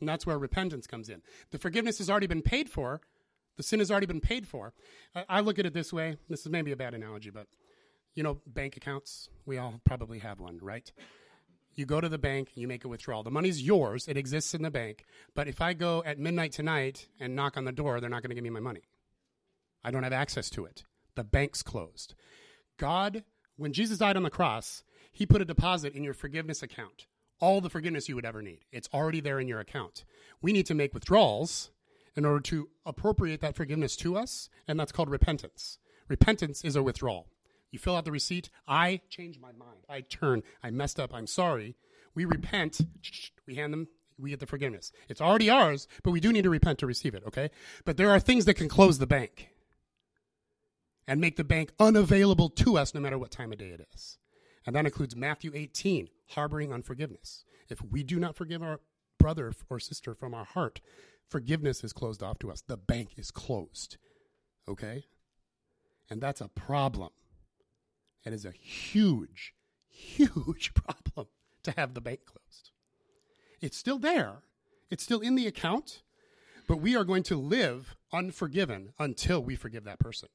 [0.00, 1.22] And that's where repentance comes in.
[1.50, 3.00] The forgiveness has already been paid for.
[3.56, 4.74] The sin has already been paid for.
[5.14, 6.18] I, I look at it this way.
[6.28, 7.46] This is maybe a bad analogy, but
[8.14, 9.28] you know, bank accounts.
[9.44, 10.90] We all probably have one, right?
[11.76, 13.22] You go to the bank, you make a withdrawal.
[13.22, 14.08] The money's yours.
[14.08, 15.04] It exists in the bank.
[15.34, 18.30] But if I go at midnight tonight and knock on the door, they're not going
[18.30, 18.88] to give me my money.
[19.84, 20.84] I don't have access to it.
[21.16, 22.14] The bank's closed.
[22.78, 23.24] God,
[23.56, 27.06] when Jesus died on the cross, he put a deposit in your forgiveness account.
[27.40, 28.64] All the forgiveness you would ever need.
[28.72, 30.04] It's already there in your account.
[30.40, 31.70] We need to make withdrawals
[32.16, 35.78] in order to appropriate that forgiveness to us, and that's called repentance.
[36.08, 37.28] Repentance is a withdrawal.
[37.70, 38.50] You fill out the receipt.
[38.66, 39.84] I change my mind.
[39.88, 40.42] I turn.
[40.62, 41.12] I messed up.
[41.14, 41.76] I'm sorry.
[42.14, 42.80] We repent.
[43.46, 43.88] We hand them.
[44.18, 44.92] We get the forgiveness.
[45.08, 47.50] It's already ours, but we do need to repent to receive it, okay?
[47.84, 49.50] But there are things that can close the bank
[51.06, 54.18] and make the bank unavailable to us no matter what time of day it is.
[54.64, 57.44] And that includes Matthew 18, harboring unforgiveness.
[57.68, 58.80] If we do not forgive our
[59.18, 60.80] brother or sister from our heart,
[61.28, 62.62] forgiveness is closed off to us.
[62.62, 63.98] The bank is closed.
[64.66, 65.04] Okay?
[66.08, 67.10] And that's a problem.
[68.26, 69.54] It is a huge,
[69.88, 71.28] huge problem
[71.62, 72.72] to have the bank closed.
[73.62, 74.42] It's still there,
[74.90, 76.02] it's still in the account,
[76.68, 80.28] but we are going to live unforgiven until we forgive that person.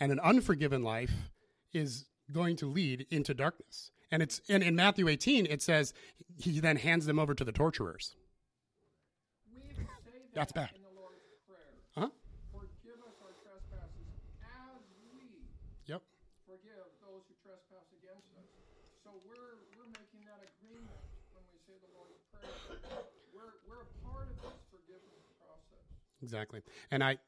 [0.00, 1.30] And an unforgiven life
[1.72, 3.90] is going to lead into darkness.
[4.10, 5.92] And it's and in Matthew 18 it says
[6.38, 8.14] he then hands them over to the torturers.
[9.52, 10.70] We even say that That's bad.
[10.76, 11.72] in the Lord's Prayer.
[11.96, 12.08] Huh?
[12.52, 14.08] Forgive us our trespasses
[14.44, 15.48] as we
[15.88, 16.02] Yep.
[16.44, 18.48] forgive those who trespass against us.
[19.04, 21.00] So we're we're making that agreement
[21.32, 23.08] when we say the Lord's Prayer.
[23.32, 25.88] We're we're a part of this forgiveness process.
[26.22, 26.62] Exactly.
[26.90, 27.18] And I,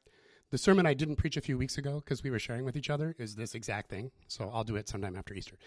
[0.51, 2.89] the sermon I didn't preach a few weeks ago because we were sharing with each
[2.89, 4.11] other is this exact thing.
[4.27, 5.57] So I'll do it sometime after Easter.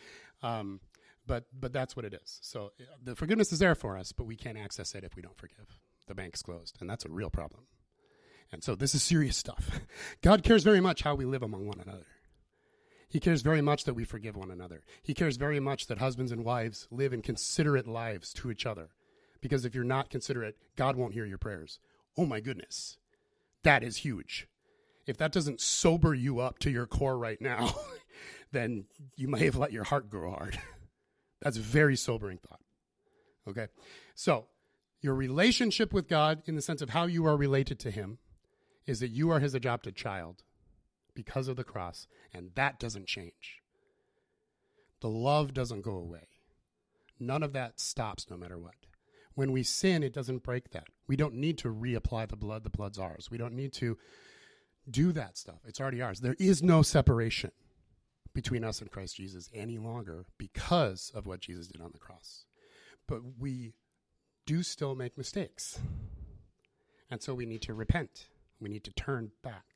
[0.42, 0.80] Um,
[1.26, 2.38] but but that's what it is.
[2.42, 5.22] So uh, the forgiveness is there for us, but we can't access it if we
[5.22, 5.78] don't forgive.
[6.06, 7.64] The bank's closed, and that's a real problem.
[8.50, 9.80] And so this is serious stuff.
[10.22, 12.06] God cares very much how we live among one another.
[13.10, 14.82] He cares very much that we forgive one another.
[15.02, 18.90] He cares very much that husbands and wives live in considerate lives to each other.
[19.40, 21.78] Because if you're not considerate, God won't hear your prayers.
[22.16, 22.98] Oh my goodness.
[23.68, 24.48] That is huge.
[25.06, 27.74] If that doesn't sober you up to your core right now,
[28.50, 30.58] then you may have let your heart grow hard.
[31.42, 32.62] That's a very sobering thought.
[33.46, 33.66] Okay?
[34.14, 34.46] So,
[35.02, 38.16] your relationship with God, in the sense of how you are related to Him,
[38.86, 40.44] is that you are His adopted child
[41.14, 43.60] because of the cross, and that doesn't change.
[45.02, 46.28] The love doesn't go away.
[47.20, 48.87] None of that stops no matter what.
[49.38, 50.88] When we sin, it doesn't break that.
[51.06, 53.30] We don't need to reapply the blood, the blood's ours.
[53.30, 53.96] We don't need to
[54.90, 55.60] do that stuff.
[55.64, 56.18] It's already ours.
[56.18, 57.52] There is no separation
[58.34, 62.46] between us and Christ Jesus any longer because of what Jesus did on the cross.
[63.06, 63.74] But we
[64.44, 65.78] do still make mistakes.
[67.08, 68.26] And so we need to repent.
[68.60, 69.66] We need to turn back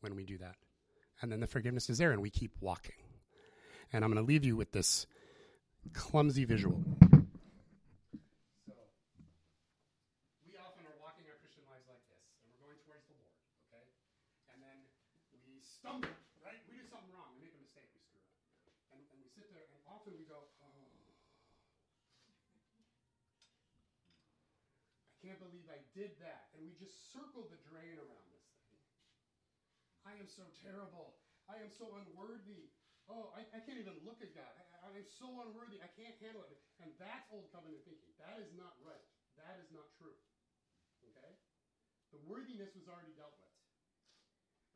[0.00, 0.56] when we do that.
[1.22, 2.96] And then the forgiveness is there and we keep walking.
[3.94, 5.06] And I'm going to leave you with this
[5.94, 6.78] clumsy visual.
[8.68, 8.76] So,
[10.44, 13.32] we often are walking our Christian lives like this, and we're going towards the Lord,
[13.72, 13.80] okay?
[14.52, 14.76] And then
[15.48, 16.12] we stumble,
[16.44, 16.60] right?
[16.68, 17.32] We do something wrong.
[17.40, 17.88] We make a mistake.
[17.96, 18.28] We screw up.
[18.92, 20.84] And, and we sit there, and often we go, oh.
[25.16, 26.54] I can't believe I did that.
[26.54, 28.78] And we just circle the drain around this thing.
[30.06, 31.18] I am so terrible.
[31.50, 32.70] I am so unworthy.
[33.10, 34.46] Oh, I, I can't even look at God.
[34.46, 35.82] I, I'm so unworthy.
[35.82, 36.54] I can't handle it.
[36.78, 38.14] And that's old covenant thinking.
[38.22, 39.02] That is not right.
[39.42, 40.14] That is not true.
[41.02, 41.34] Okay?
[42.14, 43.50] The worthiness was already dealt with.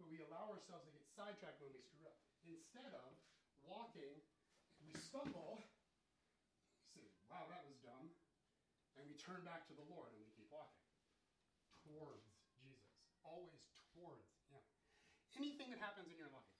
[0.02, 2.18] But we allow ourselves to get sidetracked when we screw up.
[2.42, 3.14] Instead of
[3.62, 4.18] walking,
[4.82, 5.62] we stumble,
[6.98, 8.10] we say, wow, that was dumb.
[8.98, 10.82] And we turn back to the Lord and we keep walking
[11.86, 12.24] towards
[12.58, 12.94] Jesus.
[13.26, 13.62] Always
[13.92, 14.62] towards Him.
[15.42, 16.54] Anything that happens in your life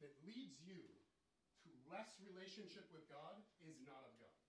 [0.00, 4.40] that leads you to less relationship with God is not of God.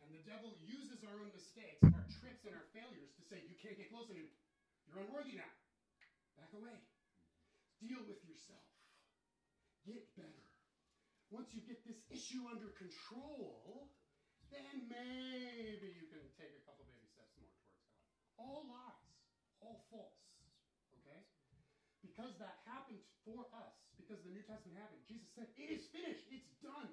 [0.00, 3.60] And the devil uses our own mistakes, our tricks, and our failures to say, You
[3.60, 4.32] can't get closer to me.
[4.88, 5.52] You're unworthy now.
[6.40, 6.80] Back away.
[7.76, 8.64] Deal with yourself.
[9.84, 10.48] Get better.
[11.28, 13.92] Once you get this issue under control,
[14.48, 18.00] then maybe you can take a couple baby steps more towards God.
[18.40, 19.12] All lies,
[19.60, 20.24] all false.
[21.04, 21.20] Okay?
[22.18, 26.26] Because that happened for us, because the New Testament happened, Jesus said, It is finished.
[26.34, 26.90] It's done.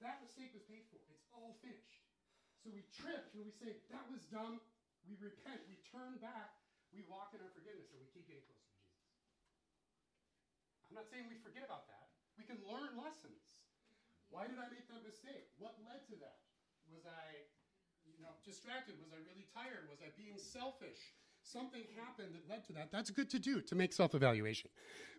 [0.00, 0.96] That mistake was paid for.
[1.12, 2.00] It's all finished.
[2.64, 4.64] So we trip and we say, That was dumb.
[5.04, 5.68] We repent.
[5.68, 6.56] We turn back.
[6.96, 9.12] We walk in our forgiveness and we keep getting closer to Jesus.
[10.88, 12.08] I'm not saying we forget about that.
[12.40, 13.44] We can learn lessons.
[14.32, 15.52] Why did I make that mistake?
[15.60, 16.40] What led to that?
[16.88, 17.44] Was I,
[18.08, 18.96] you know, distracted?
[18.96, 19.92] Was I really tired?
[19.92, 21.20] Was I being selfish?
[21.50, 22.92] Something happened that led to that.
[22.92, 24.68] That's good to do to make self-evaluation.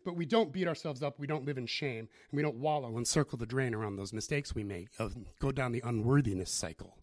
[0.06, 1.18] But we don't beat ourselves up.
[1.18, 4.14] We don't live in shame, and we don't wallow and circle the drain around those
[4.14, 6.98] mistakes we make, Of go down the unworthiness cycle,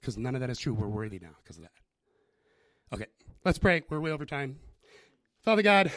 [0.00, 0.72] because none of that is true.
[0.72, 1.72] We're worthy now because of that.
[2.94, 3.06] Okay,
[3.44, 3.82] let's pray.
[3.90, 4.58] We're way over time.
[5.42, 5.92] Father God,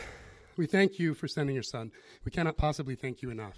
[0.58, 1.90] we thank you for sending your Son.
[2.26, 3.58] We cannot possibly thank you enough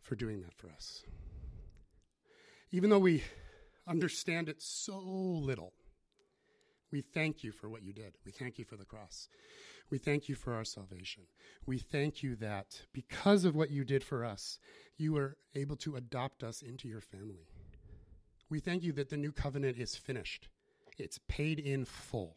[0.00, 1.02] for doing that for us.
[2.70, 3.24] Even though we
[3.88, 5.72] understand it so little,
[6.94, 8.18] we thank you for what you did.
[8.24, 9.28] We thank you for the cross.
[9.90, 11.24] We thank you for our salvation.
[11.66, 14.60] We thank you that because of what you did for us,
[14.96, 17.48] you were able to adopt us into your family.
[18.48, 20.48] We thank you that the new covenant is finished,
[20.96, 22.36] it's paid in full.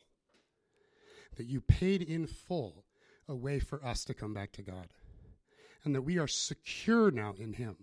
[1.35, 2.83] That you paid in full
[3.29, 4.87] a way for us to come back to God,
[5.83, 7.75] and that we are secure now in Him.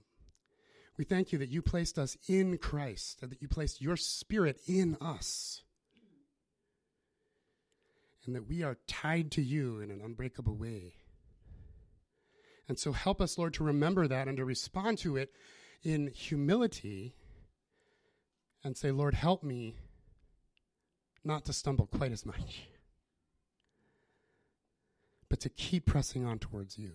[0.98, 4.60] We thank you that you placed us in Christ, and that you placed your Spirit
[4.66, 5.62] in us
[8.26, 10.94] and that we are tied to you in an unbreakable way.
[12.68, 15.32] And so help us, Lord, to remember that and to respond to it
[15.82, 17.14] in humility
[18.62, 19.76] and say, Lord, help me
[21.22, 22.68] not to stumble quite as much,
[25.28, 26.92] but to keep pressing on towards you.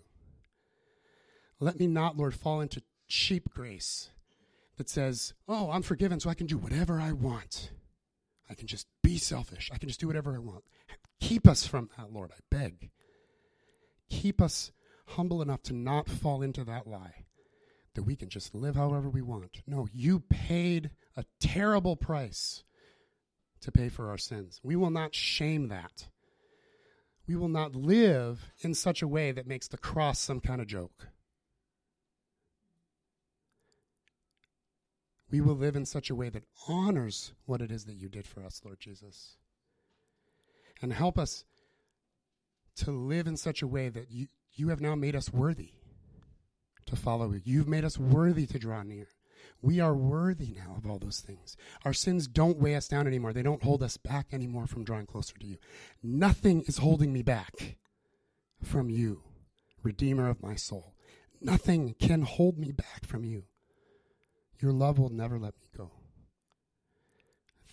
[1.59, 4.09] Let me not, Lord, fall into cheap grace
[4.77, 7.71] that says, oh, I'm forgiven, so I can do whatever I want.
[8.49, 9.69] I can just be selfish.
[9.73, 10.63] I can just do whatever I want.
[11.19, 12.91] Keep us from that, Lord, I beg.
[14.09, 14.71] Keep us
[15.05, 17.25] humble enough to not fall into that lie
[17.95, 19.61] that we can just live however we want.
[19.67, 22.63] No, you paid a terrible price
[23.61, 24.59] to pay for our sins.
[24.63, 26.07] We will not shame that.
[27.27, 30.67] We will not live in such a way that makes the cross some kind of
[30.67, 31.09] joke.
[35.29, 38.25] We will live in such a way that honors what it is that you did
[38.25, 39.35] for us, Lord Jesus
[40.81, 41.43] and help us
[42.77, 45.73] to live in such a way that you, You have now made us worthy
[46.85, 47.41] to follow you.
[47.43, 49.07] You've made us worthy to draw near.
[49.61, 51.57] We are worthy now of all those things.
[51.83, 53.33] Our sins don't weigh us down anymore.
[53.33, 55.57] They don't hold us back anymore from drawing closer to you.
[56.01, 57.77] Nothing is holding me back
[58.63, 59.23] from you,
[59.83, 60.95] Redeemer of my soul.
[61.41, 63.43] Nothing can hold me back from you.
[64.59, 65.91] Your love will never let me go.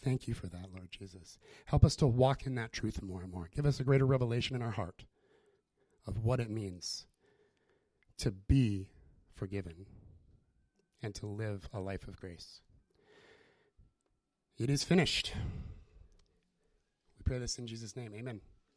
[0.07, 1.37] Thank you for that, Lord Jesus.
[1.65, 3.51] Help us to walk in that truth more and more.
[3.53, 5.05] Give us a greater revelation in our heart
[6.07, 7.07] of what it means
[8.19, 8.87] to be
[9.35, 9.87] forgiven
[11.03, 12.61] and to live a life of grace.
[14.57, 15.33] It is finished.
[17.19, 18.15] We pray this in Jesus' name.
[18.15, 18.43] Amen.